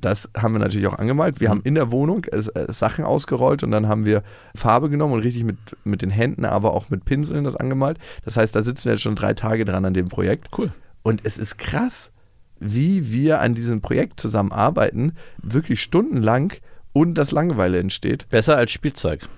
[0.00, 1.40] Das haben wir natürlich auch angemalt.
[1.40, 2.42] Wir haben in der Wohnung äh,
[2.72, 4.22] Sachen ausgerollt und dann haben wir
[4.54, 7.98] Farbe genommen und richtig mit, mit den Händen, aber auch mit Pinseln das angemalt.
[8.24, 10.48] Das heißt, da sitzen wir jetzt schon drei Tage dran an dem Projekt.
[10.56, 10.72] Cool.
[11.02, 12.10] Und es ist krass,
[12.58, 16.52] wie wir an diesem Projekt zusammenarbeiten, wirklich stundenlang
[16.92, 18.28] und dass Langeweile entsteht.
[18.30, 19.28] Besser als Spielzeug.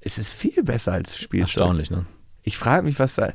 [0.00, 1.48] Es ist viel besser als Spielzeug.
[1.48, 2.06] Erstaunlich, ne?
[2.42, 3.32] ich frage mich, was da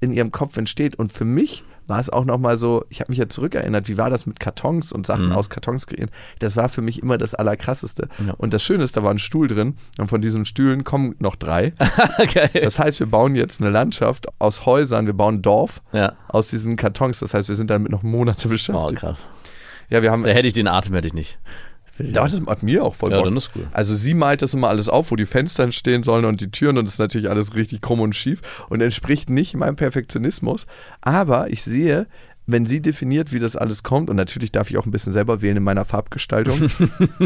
[0.00, 0.96] in ihrem Kopf entsteht.
[0.96, 4.10] Und für mich war es auch nochmal so, ich habe mich ja zurückerinnert, wie war
[4.10, 5.32] das mit Kartons und Sachen Mhm.
[5.32, 6.10] aus Kartons kreieren.
[6.38, 8.08] Das war für mich immer das Allerkrasseste.
[8.26, 8.34] Ja.
[8.38, 11.36] Und das Schöne ist, da war ein Stuhl drin und von diesen Stühlen kommen noch
[11.36, 11.72] drei.
[12.34, 12.50] Geil.
[12.62, 16.12] Das heißt, wir bauen jetzt eine Landschaft aus Häusern, wir bauen ein Dorf Ja.
[16.28, 17.18] aus diesen Kartons.
[17.20, 18.96] Das heißt, wir sind damit noch Monate Oh, beschäftigt.
[19.00, 19.18] krass.
[19.90, 20.22] ja, wir haben.
[20.22, 21.38] Da hätte ich den Atem, hätte ich nicht.
[21.98, 23.26] Ja, das macht mir auch voll Ja, Bock.
[23.26, 23.66] dann ist cool.
[23.72, 26.78] Also sie malt das immer alles auf, wo die Fenster entstehen sollen und die Türen
[26.78, 30.66] und das ist natürlich alles richtig krumm und schief und entspricht nicht meinem Perfektionismus.
[31.00, 32.06] Aber ich sehe,
[32.46, 35.40] wenn sie definiert, wie das alles kommt und natürlich darf ich auch ein bisschen selber
[35.42, 36.68] wählen in meiner Farbgestaltung.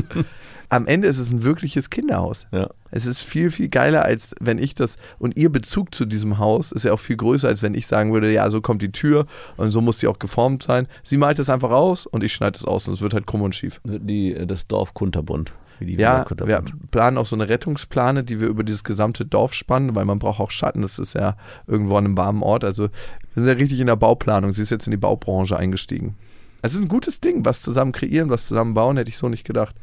[0.71, 2.47] Am Ende ist es ein wirkliches Kinderhaus.
[2.53, 2.69] Ja.
[2.91, 4.97] Es ist viel, viel geiler, als wenn ich das.
[5.19, 8.12] Und ihr Bezug zu diesem Haus ist ja auch viel größer, als wenn ich sagen
[8.12, 10.87] würde, ja, so kommt die Tür und so muss sie auch geformt sein.
[11.03, 13.43] Sie malt es einfach aus und ich schneide es aus und es wird halt krumm
[13.43, 13.81] und schief.
[13.85, 14.93] Die, das Dorf
[15.81, 16.73] die Ja, Kunterbunt.
[16.73, 20.19] wir planen auch so eine Rettungsplane, die wir über dieses gesamte Dorf spannen, weil man
[20.19, 20.83] braucht auch Schatten.
[20.83, 22.64] Das ist ja irgendwo an einem warmen Ort.
[22.64, 22.89] Also
[23.39, 24.53] wir sind ja richtig in der Bauplanung.
[24.53, 26.16] Sie ist jetzt in die Baubranche eingestiegen.
[26.61, 29.45] Es ist ein gutes Ding, was zusammen kreieren, was zusammen bauen, hätte ich so nicht
[29.45, 29.76] gedacht.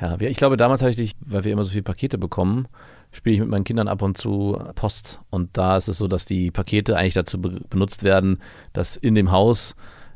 [0.00, 2.68] Ja, ich glaube, damals habe ich dich, weil wir immer so viele Pakete bekommen,
[3.10, 5.20] spiele ich mit meinen Kindern ab und zu Post.
[5.30, 8.38] Und da ist es so, dass die Pakete eigentlich dazu be benutzt werden,
[8.72, 9.74] dass in dem Haus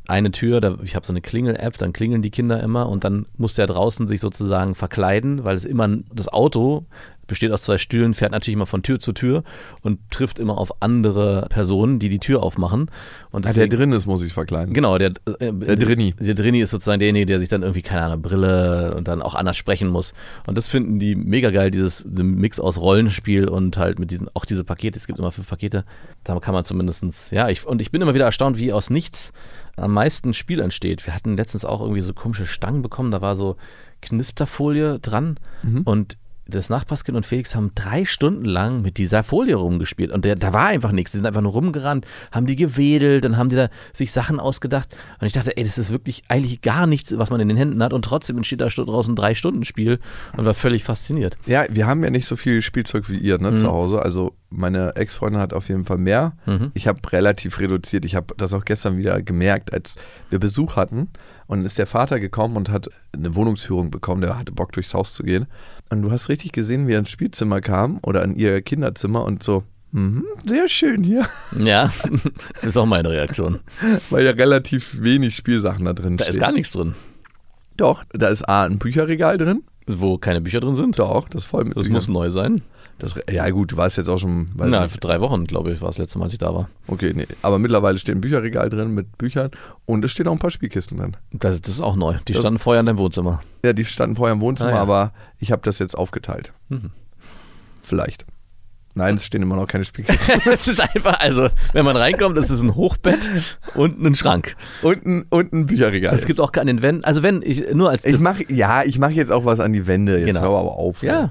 [0.09, 3.26] eine Tür, da, ich habe so eine Klingel-App, dann klingeln die Kinder immer und dann
[3.37, 6.87] muss der draußen sich sozusagen verkleiden, weil es immer das Auto
[7.27, 9.43] besteht aus zwei Stühlen, fährt natürlich immer von Tür zu Tür
[9.83, 12.91] und trifft immer auf andere Personen, die die Tür aufmachen.
[13.31, 14.72] Und Ja, der deswegen- drin ist, muss ich verkleiden.
[14.74, 16.14] Genau, der, äh, Der Drini.
[16.18, 19.35] Der Drini ist sozusagen derjenige, der sich dann irgendwie, keine Ahnung, Brille und dann auch
[19.35, 20.14] anders sprechen muss.
[20.47, 24.45] Und das finden die mega geil, dieses Mix aus Rollenspiel und halt mit diesen, auch
[24.45, 25.85] diese Pakete, es gibt immer fünf Pakete,
[26.24, 29.33] da kann man zumindestens, ja, ich, und ich bin immer wieder erstaunt, wie aus nichts
[29.77, 31.05] am meisten Spiel entsteht.
[31.07, 33.57] Wir hatten letztens auch irgendwie so komische Stangen bekommen, da war so
[34.03, 35.37] Knisterfolie dran
[35.85, 36.16] und
[36.49, 40.53] das Nachbarskind und Felix haben drei Stunden lang mit dieser Folie rumgespielt und der, da
[40.53, 41.12] war einfach nichts.
[41.12, 44.97] Die sind einfach nur rumgerannt, haben die gewedelt, dann haben die da sich Sachen ausgedacht
[45.20, 47.82] und ich dachte, ey, das ist wirklich eigentlich gar nichts, was man in den Händen
[47.82, 49.99] hat und trotzdem entsteht da draußen ein drei Stunden Spiel
[50.36, 51.36] und war völlig fasziniert.
[51.47, 54.03] Ja, wir haben ja nicht so viel Spielzeug wie ihr ne, zu Hause.
[54.03, 56.32] Also meine Ex-Freundin hat auf jeden Fall mehr.
[56.74, 58.05] Ich habe relativ reduziert.
[58.05, 59.97] Ich habe das auch gestern wieder gemerkt, als
[60.30, 61.09] wir Besuch hatten.
[61.47, 64.20] Und dann ist der Vater gekommen und hat eine Wohnungsführung bekommen.
[64.20, 65.47] Der hatte Bock, durchs Haus zu gehen.
[65.91, 69.43] Und du hast richtig gesehen, wie er ins Spielzimmer kam oder in ihr Kinderzimmer und
[69.43, 69.62] so,
[69.93, 71.26] mhm, sehr schön hier.
[71.59, 71.93] Ja,
[72.62, 73.61] ist auch meine Reaktion.
[74.11, 76.34] Weil ja relativ wenig Spielsachen da drin Da stehen.
[76.37, 76.95] ist gar nichts drin,
[77.76, 79.62] Doch, da ist A, ein Bücherregal drin.
[79.87, 80.99] wo keine Bücher drin sind.
[80.99, 81.93] Doch, das ist voll mit Das Büchern.
[81.95, 82.62] muss neu sein.
[82.99, 84.92] Das, ja gut, du warst jetzt auch schon, Na, nicht.
[84.92, 86.70] für drei Wochen, glaube ich, war das letzte Mal, als ich da war.
[86.88, 87.26] Okay, nee.
[87.42, 89.51] Aber mittlerweile steht ein Bücherregal drin mit Büchern
[89.84, 91.14] und es stehen auch ein paar Spielkisten drin.
[91.32, 92.14] Das, das ist auch neu.
[92.26, 93.40] Die Das- standen vorher in deinem Wohnzimmer.
[93.62, 94.80] Ja, die standen vorher im Wohnzimmer, Ah, ja.
[94.82, 96.53] aber ich habe das jetzt aufgeteilt.
[96.70, 96.90] Mhm.
[97.82, 98.24] Vielleicht.
[98.94, 100.40] Nein, es stehen immer noch keine Spielkisten.
[100.51, 103.28] es ist einfach, also, wenn man reinkommt, ist es ein Hochbett
[103.74, 104.57] und ein Schrank.
[104.80, 106.14] und, ein, und ein Bücherregal.
[106.14, 108.99] Es gibt auch an den Wänden, also wenn ich nur als ich mache ja, ich
[108.99, 110.16] mache jetzt auch was an die Wände.
[110.16, 110.40] Jetzt Genau.
[110.40, 111.03] hör aber auf.
[111.03, 111.30] ja.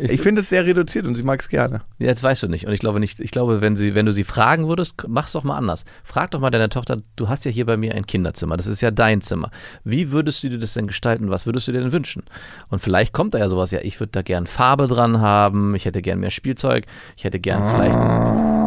[0.00, 1.82] Ich finde es sehr reduziert und sie mag es gerne.
[1.98, 2.66] Jetzt weißt du nicht.
[2.66, 5.44] Und ich glaube nicht, ich glaube, wenn sie, wenn du sie fragen würdest, mach's doch
[5.44, 5.84] mal anders.
[6.04, 8.80] Frag doch mal deine Tochter, du hast ja hier bei mir ein Kinderzimmer, das ist
[8.80, 9.50] ja dein Zimmer.
[9.84, 11.30] Wie würdest du dir das denn gestalten?
[11.30, 12.24] Was würdest du dir denn wünschen?
[12.68, 15.84] Und vielleicht kommt da ja sowas, ja, ich würde da gern Farbe dran haben, ich
[15.84, 16.86] hätte gern mehr Spielzeug,
[17.16, 18.59] ich hätte gern Ah, du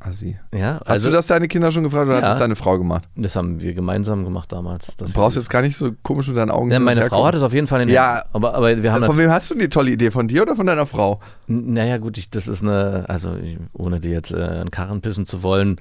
[0.00, 0.38] Assi.
[0.54, 2.28] ja, Hast also du das deine Kinder schon gefragt oder hat Ja.
[2.30, 3.04] das deine Frau gemacht?
[3.16, 4.94] das haben wir gemeinsam gemacht damals.
[4.96, 6.70] Du brauchst jetzt gar nicht so komisch mit deinen Augen.
[6.70, 8.22] ja, meine Frau hat es auf jeden Fall in Ja.
[8.32, 10.10] Aber, aber wir haben Von wem hast du die tolle Idee?
[10.10, 11.20] Von dir oder von deiner Frau?
[11.48, 15.00] N- Naja, gut, ich, das ist eine, also ich- ohne dir jetzt äh, einen Karren
[15.00, 15.76] pissen zu wollen.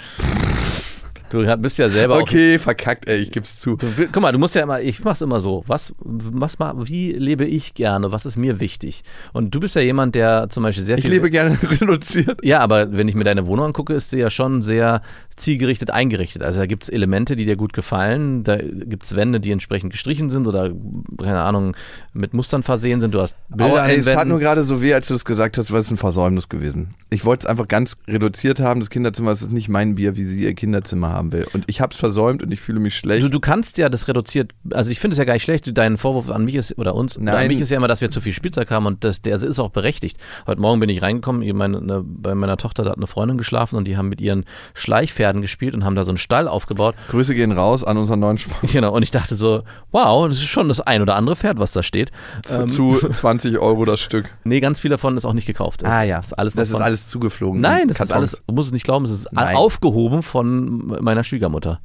[1.29, 3.73] Du bist ja selber Okay, verkackt, ey, ich geb's zu.
[3.73, 3.77] auch.
[3.77, 5.63] Du, guck mal, du musst ja immer, ich mach's immer so.
[5.67, 8.11] Was, was, wie lebe ich gerne?
[8.11, 9.03] Was ist mir wichtig?
[9.33, 11.11] Und du bist ja jemand, der zum Beispiel sehr Ich viel.
[11.11, 12.39] lebe gerne reduziert.
[12.43, 15.01] ja, aber wenn ich mir deine Wohnung angucke, ist sie ja schon sehr
[15.35, 16.41] zielgerichtet eingerichtet.
[16.41, 18.43] Also da gibt es Elemente, die dir gut gefallen.
[18.43, 20.71] Da gibt es Wände, die entsprechend gestrichen sind oder,
[21.19, 21.75] keine Ahnung,
[22.13, 23.13] mit Mustern versehen sind.
[23.13, 25.57] Du hast Bilder Aber ey, es tat nur gerade so weh, als du das gesagt
[25.57, 26.95] hast, weil es ein Versäumnis gewesen.
[27.09, 28.79] Ich wollte es einfach ganz reduziert haben.
[28.79, 31.45] Das Kinderzimmer das ist nicht mein Bier, wie sie ihr Kinderzimmer haben will.
[31.53, 33.23] Und ich habe es versäumt und ich fühle mich schlecht.
[33.23, 35.97] Du, du kannst ja das reduziert, also ich finde es ja gar nicht schlecht, dein
[35.97, 37.47] Vorwurf an mich ist, oder uns, oder an Nein.
[37.49, 39.69] mich ist ja immer, dass wir zu viel Spielzeug haben und das, der ist auch
[39.71, 40.17] berechtigt.
[40.45, 43.75] Heute Morgen bin ich reingekommen, meine, ne, bei meiner Tochter, da hat eine Freundin geschlafen
[43.75, 46.95] und die haben mit ihren Schleichpferden gespielt und haben da so einen Stall aufgebaut.
[47.09, 48.69] Grüße gehen raus an unseren neuen Sponsor.
[48.77, 51.71] Genau, und ich dachte so, wow, das ist schon das ein oder andere Pferd, was
[51.71, 52.11] da steht.
[52.49, 54.29] Ähm, Zu 20 Euro das Stück.
[54.43, 55.81] nee, ganz viel davon ist auch nicht gekauft.
[55.81, 57.61] Ist alles noch Ah, das ist alles zugeflogen.
[57.61, 58.33] Nein, in das ist Kartons.
[58.35, 59.55] alles, du musst es nicht glauben, es ist Nein.
[59.55, 61.79] aufgehoben von meiner Schwiegermutter.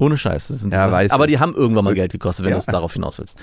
[0.00, 0.64] Ohne Scheiß.
[0.70, 1.30] Ja, weiß aber ich.
[1.32, 2.56] die haben irgendwann mal Geld gekostet, wenn Ja.
[2.56, 3.36] du es darauf hinaus willst.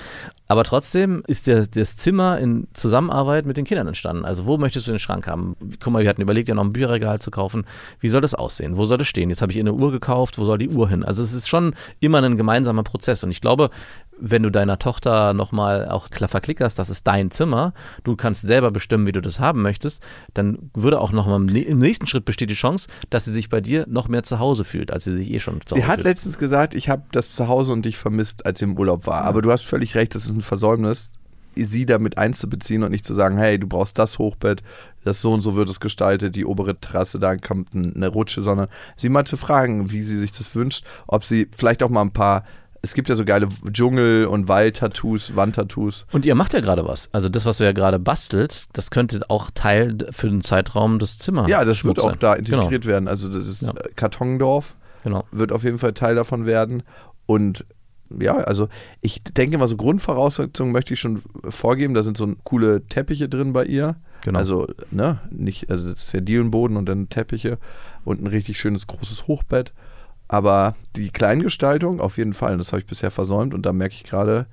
[0.48, 4.24] Aber trotzdem ist der, das Zimmer in Zusammenarbeit mit den Kindern entstanden.
[4.24, 5.58] Also wo möchtest du den Schrank haben?
[5.84, 7.66] Guck mal, wir hatten überlegt, ja noch ein Bücherregal zu kaufen.
[8.00, 8.78] Wie soll das aussehen?
[8.78, 9.30] Wo soll das stehen?
[9.30, 10.38] Jetzt habe ich eine Uhr gekauft.
[10.38, 11.04] Wo soll die Uhr hin?
[11.04, 13.22] Also es ist schon immer ein gemeinsamer Prozess.
[13.26, 13.70] Und ich glaube,
[14.20, 18.72] wenn du deiner Tochter nochmal auch klar verklickerst, das ist dein Zimmer, du kannst selber
[18.72, 20.02] bestimmen, wie du das haben möchtest,
[20.34, 23.50] dann würde auch nochmal im, nä- im nächsten Schritt besteht die Chance, dass sie sich
[23.50, 25.88] bei dir noch mehr zu Hause fühlt, als sie sich eh schon zu Sie Hause
[25.88, 26.08] hat fühlt.
[26.08, 29.24] letztens gesagt, ich habe das zu Hause und dich vermisst, als sie im Urlaub war.
[29.24, 31.10] Aber du hast völlig recht, das ist ein Versäumnis,
[31.58, 34.62] sie damit einzubeziehen und nicht zu sagen, hey, du brauchst das Hochbett,
[35.06, 38.42] das so und so wird es gestaltet, die obere Terrasse, da kommt ein- eine Rutsche,
[38.42, 42.02] sondern sie mal zu fragen, wie sie sich das wünscht, ob sie vielleicht auch mal
[42.02, 42.44] ein paar,
[42.86, 46.06] es gibt ja so geile Dschungel- und Waldtattoos, Wandtattoos.
[46.12, 47.10] Und ihr macht ja gerade was.
[47.12, 51.18] Also das, was du ja gerade bastelst, das könnte auch Teil für den Zeitraum des
[51.18, 52.12] Zimmers Ja, das wird sein.
[52.12, 53.08] auch da integriert werden.
[53.08, 53.74] Also das ist Ja.
[53.96, 55.24] Kartondorf, Genau.
[55.32, 56.84] wird auf jeden Fall Teil davon werden
[57.26, 57.66] und
[58.20, 58.70] ja, also
[59.02, 61.96] ich denke mal, so Grundvoraussetzungen möchte ich schon vorgeben.
[61.96, 63.96] Da sind so coole Teppiche drin bei ihr.
[64.24, 64.38] Genau.
[64.38, 67.58] Also, ne, nicht, also das ist ja Dielenboden und dann Teppiche
[68.04, 69.74] und ein richtig schönes großes Hochbett.
[70.28, 73.96] Aber die Kleingestaltung auf jeden Fall, und das habe ich bisher versäumt und da merke
[73.96, 74.48] ich gerade,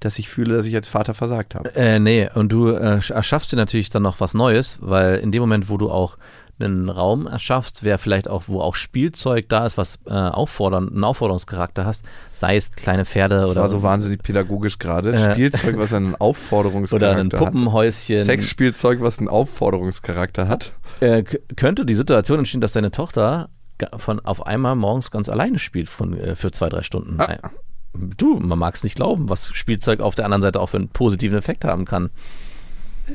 [0.00, 1.74] dass ich fühle, dass ich als Vater versagt habe.
[1.74, 5.40] Äh, nee, und du äh, erschaffst dir natürlich dann noch was Neues, weil in dem
[5.40, 6.18] Moment, wo du auch
[6.60, 11.02] einen Raum erschaffst, wer vielleicht auch, wo auch Spielzeug da ist, was äh, auffordern, einen
[11.02, 15.12] Aufforderungscharakter hast, sei es kleine Pferde Das oder war so wahnsinnig pädagogisch gerade.
[15.12, 15.32] Äh.
[15.32, 17.38] Spielzeug, was einen Aufforderungscharakter oder ein hat.
[17.38, 18.24] Puppenhäuschen.
[18.24, 20.72] Sexspielzeug, was einen Aufforderungscharakter hat.
[21.00, 23.48] Äh, könnte die Situation entstehen, dass deine Tochter
[23.96, 27.20] von auf einmal morgens ganz alleine spielt von, äh, für zwei, drei Stunden.
[27.20, 27.50] Ah.
[27.94, 30.88] Du, man mag es nicht glauben, was Spielzeug auf der anderen Seite auch für einen
[30.88, 32.10] positiven Effekt haben kann.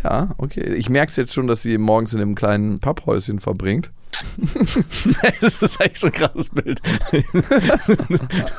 [0.03, 0.73] Ja, okay.
[0.75, 3.91] Ich merke es jetzt schon, dass sie morgens in einem kleinen Papphäuschen verbringt.
[5.41, 6.81] das ist eigentlich so ein krasses Bild.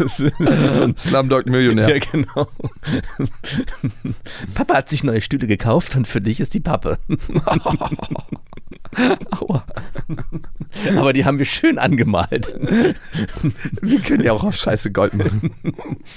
[0.98, 1.96] Slumdog Millionär.
[1.96, 2.48] Ja, genau.
[4.54, 6.98] Papa hat sich neue Stühle gekauft und für dich ist die Pappe.
[9.30, 9.64] Aua.
[10.96, 12.54] Aber die haben wir schön angemalt.
[13.80, 15.52] Wir können ja auch aus Scheiße Gold machen.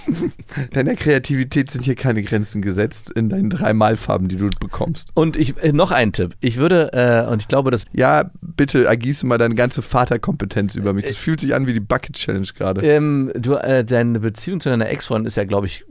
[0.72, 5.10] Deiner Kreativität sind hier keine Grenzen gesetzt in deinen drei Malfarben, die du bekommst.
[5.14, 6.36] Und ich äh, noch ein Tipp.
[6.40, 10.94] Ich würde, äh, und ich glaube, das Ja, bitte ergieße mal deine ganze Vaterkompetenz über
[10.94, 11.06] mich.
[11.06, 12.82] Das fühlt sich an wie die Bucket Challenge gerade.
[12.82, 15.86] ähm, du, äh, deine Beziehung zu deiner Ex-Freundin ist ja, glaube ich,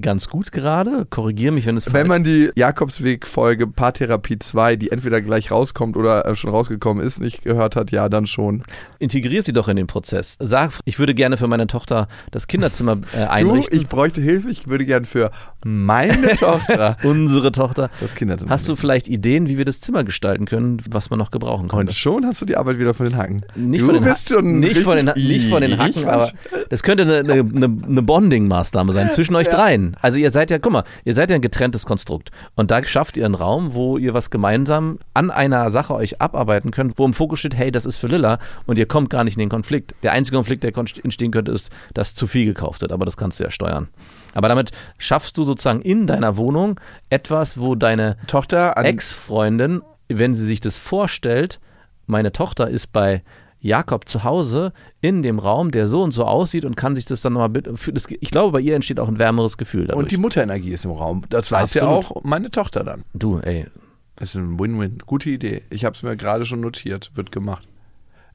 [0.00, 1.06] ganz gut gerade.
[1.10, 6.24] Korrigiere mich, wenn es Wenn man die Jakobsweg-Folge Paartherapie 2, die entweder gleich rauskommt oder
[6.26, 8.62] äh, schon rausgekommen ist, nicht gehört hat, ja, dann schon.
[8.98, 10.36] integrier sie doch in den Prozess.
[10.40, 13.76] Sag, ich würde gerne für meine Tochter das Kinderzimmer äh, Du, einrichten.
[13.78, 14.50] ich bräuchte Hilfe.
[14.50, 15.30] Ich würde gern für
[15.64, 17.90] meine Tochter Unsere Tochter.
[18.00, 18.50] das Kinderzimmer.
[18.50, 21.76] Hast du vielleicht Ideen, wie wir das Zimmer gestalten können, was man noch gebrauchen Und
[21.76, 21.94] könnte?
[21.94, 23.44] schon hast du die Arbeit wieder von den Hacken.
[23.56, 26.30] Nicht du von den, bist schon nicht, von den, nicht von den Hacken, aber
[26.68, 29.96] das könnte eine, eine, eine, eine Bonding-Maßnahme sein zwischen euch dreien.
[30.00, 32.30] Also ihr seid ja, guck mal, ihr seid ja ein getrenntes Konstrukt.
[32.54, 36.70] Und da schafft ihr einen Raum, wo ihr was gemeinsam an einer Sache euch abarbeiten
[36.70, 39.34] könnt, wo im Fokus steht, hey, das ist für Lilla und ihr kommt gar nicht
[39.34, 39.94] in den Konflikt.
[40.02, 43.40] Der einzige Konflikt, der entstehen könnte, ist, dass zu viel gekauft wird, aber das kannst
[43.40, 43.88] du ja steuern.
[44.34, 46.78] Aber damit schaffst du sozusagen in deiner Wohnung
[47.08, 51.60] etwas, wo deine Tochter Ex-Freundin, wenn sie sich das vorstellt,
[52.06, 53.22] meine Tochter ist bei
[53.60, 57.20] Jakob zu Hause in dem Raum, der so und so aussieht und kann sich das
[57.20, 57.50] dann nochmal.
[58.20, 59.86] Ich glaube, bei ihr entsteht auch ein wärmeres Gefühl.
[59.86, 60.04] Dadurch.
[60.04, 61.24] und die Mutterenergie ist im Raum.
[61.28, 62.16] Das weiß ja Absolut.
[62.16, 63.04] auch meine Tochter dann.
[63.12, 63.66] du, ey,
[64.16, 64.98] Das ist ein Win-Win.
[65.06, 65.62] Gute Idee.
[65.70, 67.10] Ich habe es mir gerade schon notiert.
[67.14, 67.66] Wird gemacht.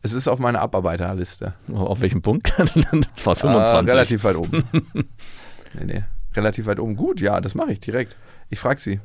[0.04, 1.54] Es ist auf meiner Abarbeiterliste.
[1.74, 2.54] auf welchem Punkt?
[2.58, 3.74] das war 25.
[3.74, 4.64] Ah, relativ weit oben.
[4.94, 6.04] nee, nee.
[6.36, 6.96] Relativ weit oben.
[6.96, 8.16] Gut, ja, das mache ich direkt.
[8.50, 9.00] Ich frage sie.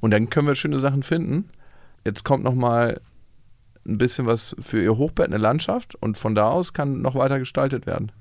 [0.00, 1.48] Und dann können wir schöne Sachen finden.
[2.04, 3.00] Jetzt kommt noch mal
[3.86, 5.94] ein bisschen was für ihr Hochbett, eine Landschaft.
[5.96, 8.12] Und von da aus kann noch weiter gestaltet werden.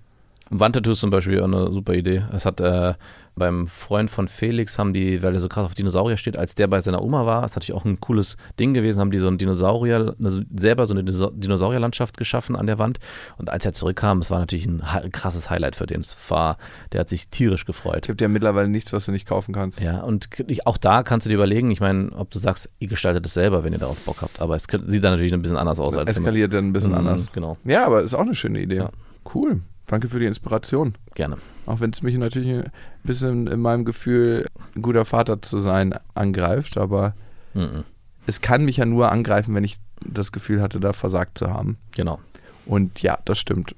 [0.59, 2.23] Wandtattoo ist zum Beispiel auch eine super Idee.
[2.33, 2.93] Es hat äh,
[3.35, 6.67] beim Freund von Felix haben die, weil er so krass auf Dinosaurier steht, als der
[6.67, 9.37] bei seiner Oma war, ist natürlich auch ein cooles Ding gewesen, haben die so ein
[9.37, 12.99] Dinosaurier, eine, selber so eine Dino- Dinosaurierlandschaft geschaffen an der Wand.
[13.37, 14.81] Und als er zurückkam, es war natürlich ein
[15.13, 16.01] krasses Highlight für den.
[16.01, 16.57] Es war,
[16.91, 18.07] der hat sich tierisch gefreut.
[18.07, 19.79] Gibt ja mittlerweile nichts, was du nicht kaufen kannst.
[19.79, 20.27] Ja, und
[20.65, 23.63] auch da kannst du dir überlegen, ich meine, ob du sagst, ihr gestaltet es selber,
[23.63, 24.41] wenn ihr darauf Bock habt.
[24.41, 26.97] Aber es sieht dann natürlich ein bisschen anders aus als Eskaliert dann ein bisschen Mhm,
[26.97, 27.31] anders.
[27.31, 28.75] Genau, Ja, aber ist auch eine schöne Idee.
[28.77, 28.89] Ja.
[29.33, 29.61] Cool.
[29.91, 30.95] Danke für die Inspiration.
[31.13, 31.37] gerne.
[31.67, 32.71] Auch wenn es mich natürlich ein
[33.03, 36.77] bisschen in meinem Gefühl, ein guter Vater zu sein, angreift.
[36.77, 37.13] Aber
[37.53, 37.83] Mhm,
[38.25, 41.77] es kann mich ja nur angreifen, wenn ich das Gefühl hatte, da versagt zu haben.
[41.91, 42.19] genau.
[42.65, 43.75] Und ja, das stimmt.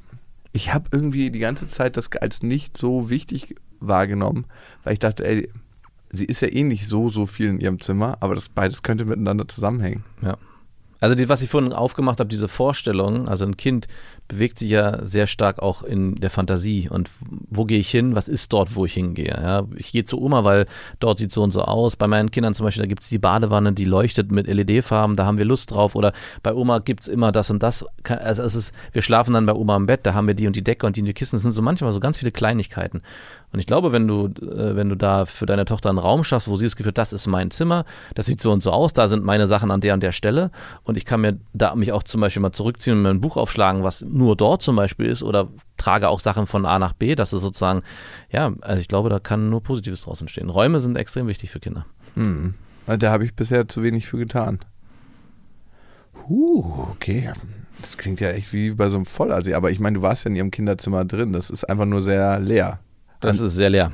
[0.52, 4.46] Ich habe irgendwie die ganze Zeit das als nicht so wichtig wahrgenommen,
[4.84, 5.50] weil ich dachte, ey,
[6.12, 9.06] sie ist ja eh nicht so, so viel in ihrem Zimmer, aber das beides könnte
[9.06, 10.04] miteinander zusammenhängen.
[10.22, 10.38] Ja.
[11.04, 13.90] Also die, was ich vorhin aufgemacht habe, diese Vorstellung, also ein Kind
[14.30, 17.10] bewegt sich ja sehr stark auch in der Fantasie und
[17.50, 19.38] wo gehe ich hin, was ist dort, wo ich hingehe.
[19.38, 20.66] Ja, ich gehe zu Oma, weil
[21.02, 21.98] dort sieht so und so aus.
[21.98, 25.26] Bei meinen Kindern zum Beispiel, da gibt es die Badewanne, die leuchtet mit LED-Farben, da
[25.26, 25.96] haben wir Lust drauf.
[25.96, 27.86] Oder bei Oma gibt es immer das und das.
[28.08, 30.56] Also es ist, wir schlafen dann bei Oma im Bett, da haben wir die und
[30.56, 31.36] die Decke und die und die Kissen.
[31.36, 33.02] Das sind so manchmal so ganz viele Kleinigkeiten.
[33.54, 36.48] Und ich glaube, wenn du, äh, wenn du da für deine Tochter einen Raum schaffst,
[36.48, 37.86] wo sie das Gefühl hat, das ist mein Zimmer,
[38.16, 40.50] das sieht so und so aus, da sind meine Sachen an der und der Stelle
[40.84, 43.38] und ich kann mir da mich auch zum Beispiel mal zurückziehen und mir ein Buch
[43.38, 47.16] aufschlagen, was nur dort zum Beispiel ist oder trage auch Sachen von A nach B,
[47.16, 47.84] das ist sozusagen,
[48.32, 50.50] ja, also ich glaube, da kann nur Positives draus entstehen.
[50.50, 51.86] Räume sind extrem wichtig für Kinder.
[52.16, 52.56] Hm.
[52.86, 54.60] Da habe ich bisher zu wenig für getan.
[56.28, 57.32] Huh, okay.
[57.82, 59.54] Das klingt ja echt wie bei so einem Vollassi.
[59.54, 61.34] Aber ich meine, du warst ja in ihrem Kinderzimmer drin.
[61.34, 62.80] Das ist einfach nur sehr leer.
[63.24, 63.92] Das ist sehr leer.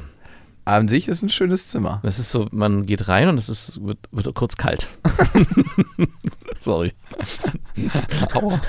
[0.66, 2.00] An sich ist ein schönes Zimmer.
[2.04, 4.88] Das ist so, man geht rein und es ist, wird, wird kurz kalt.
[6.60, 6.94] Sorry.
[8.36, 8.62] Aua.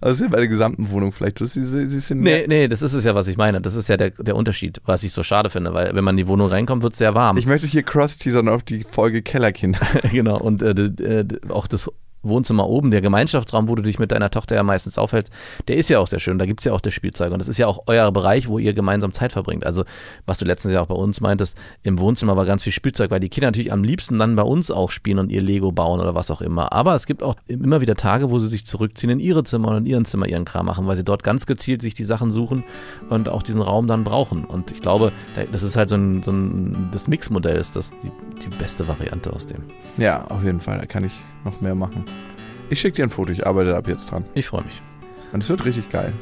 [0.00, 1.38] Das ist ja bei der gesamten Wohnung vielleicht.
[1.38, 1.44] so.
[1.44, 3.60] Sie, sie, sie sind Nee, nee, das ist es ja, was ich meine.
[3.60, 6.24] Das ist ja der, der Unterschied, was ich so schade finde, weil wenn man in
[6.24, 7.36] die Wohnung reinkommt, wird es sehr warm.
[7.36, 9.80] Ich möchte hier cross-teasern auf die Folge Kellerkinder.
[10.12, 11.90] genau, und äh, äh, auch das
[12.22, 15.32] Wohnzimmer oben, der Gemeinschaftsraum, wo du dich mit deiner Tochter ja meistens aufhältst,
[15.68, 16.38] der ist ja auch sehr schön.
[16.38, 17.32] Da gibt es ja auch das Spielzeug.
[17.32, 19.64] Und das ist ja auch euer Bereich, wo ihr gemeinsam Zeit verbringt.
[19.64, 19.84] Also,
[20.26, 23.20] was du letztens ja auch bei uns meintest, im Wohnzimmer war ganz viel Spielzeug, weil
[23.20, 26.14] die Kinder natürlich am liebsten dann bei uns auch spielen und ihr Lego bauen oder
[26.14, 26.72] was auch immer.
[26.72, 29.76] Aber es gibt auch immer wieder Tage, wo sie sich zurückziehen in ihre Zimmer und
[29.78, 32.64] in ihren Zimmer ihren Kram machen, weil sie dort ganz gezielt sich die Sachen suchen
[33.08, 34.44] und auch diesen Raum dann brauchen.
[34.44, 37.92] Und ich glaube, da- das ist halt so ein, so ein das Mixmodell ist das
[38.02, 38.10] die,
[38.42, 39.62] die beste Variante aus dem.
[39.96, 40.78] Ja, auf jeden Fall.
[40.78, 41.12] Da kann ich
[41.46, 42.04] noch mehr machen.
[42.68, 43.32] Ich schicke dir ein Foto.
[43.32, 44.24] Ich arbeite ab jetzt dran.
[44.34, 44.82] Ich freue mich.
[45.32, 46.12] Und es wird richtig geil.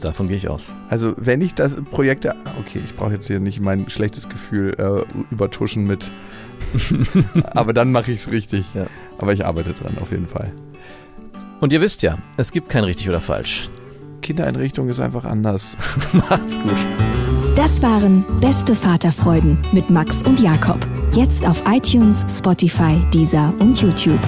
[0.00, 0.76] Davon gehe ich aus.
[0.88, 2.26] Also, wenn ich das Projekt.
[2.60, 6.10] Okay, ich brauche jetzt hier nicht mein schlechtes Gefühl äh, übertuschen mit.
[7.50, 8.66] Aber dann mache ich es richtig.
[8.74, 8.86] Ja.
[9.18, 10.52] Aber ich arbeite dran, auf jeden Fall.
[11.60, 13.70] Und ihr wisst ja, es gibt kein richtig oder falsch.
[14.22, 15.76] Kindereinrichtung ist einfach anders.
[16.12, 16.88] Macht's gut.
[17.56, 20.78] Das waren Beste Vaterfreuden mit Max und Jakob.
[21.12, 24.18] Jetzt auf iTunes, Spotify, Deezer und YouTube.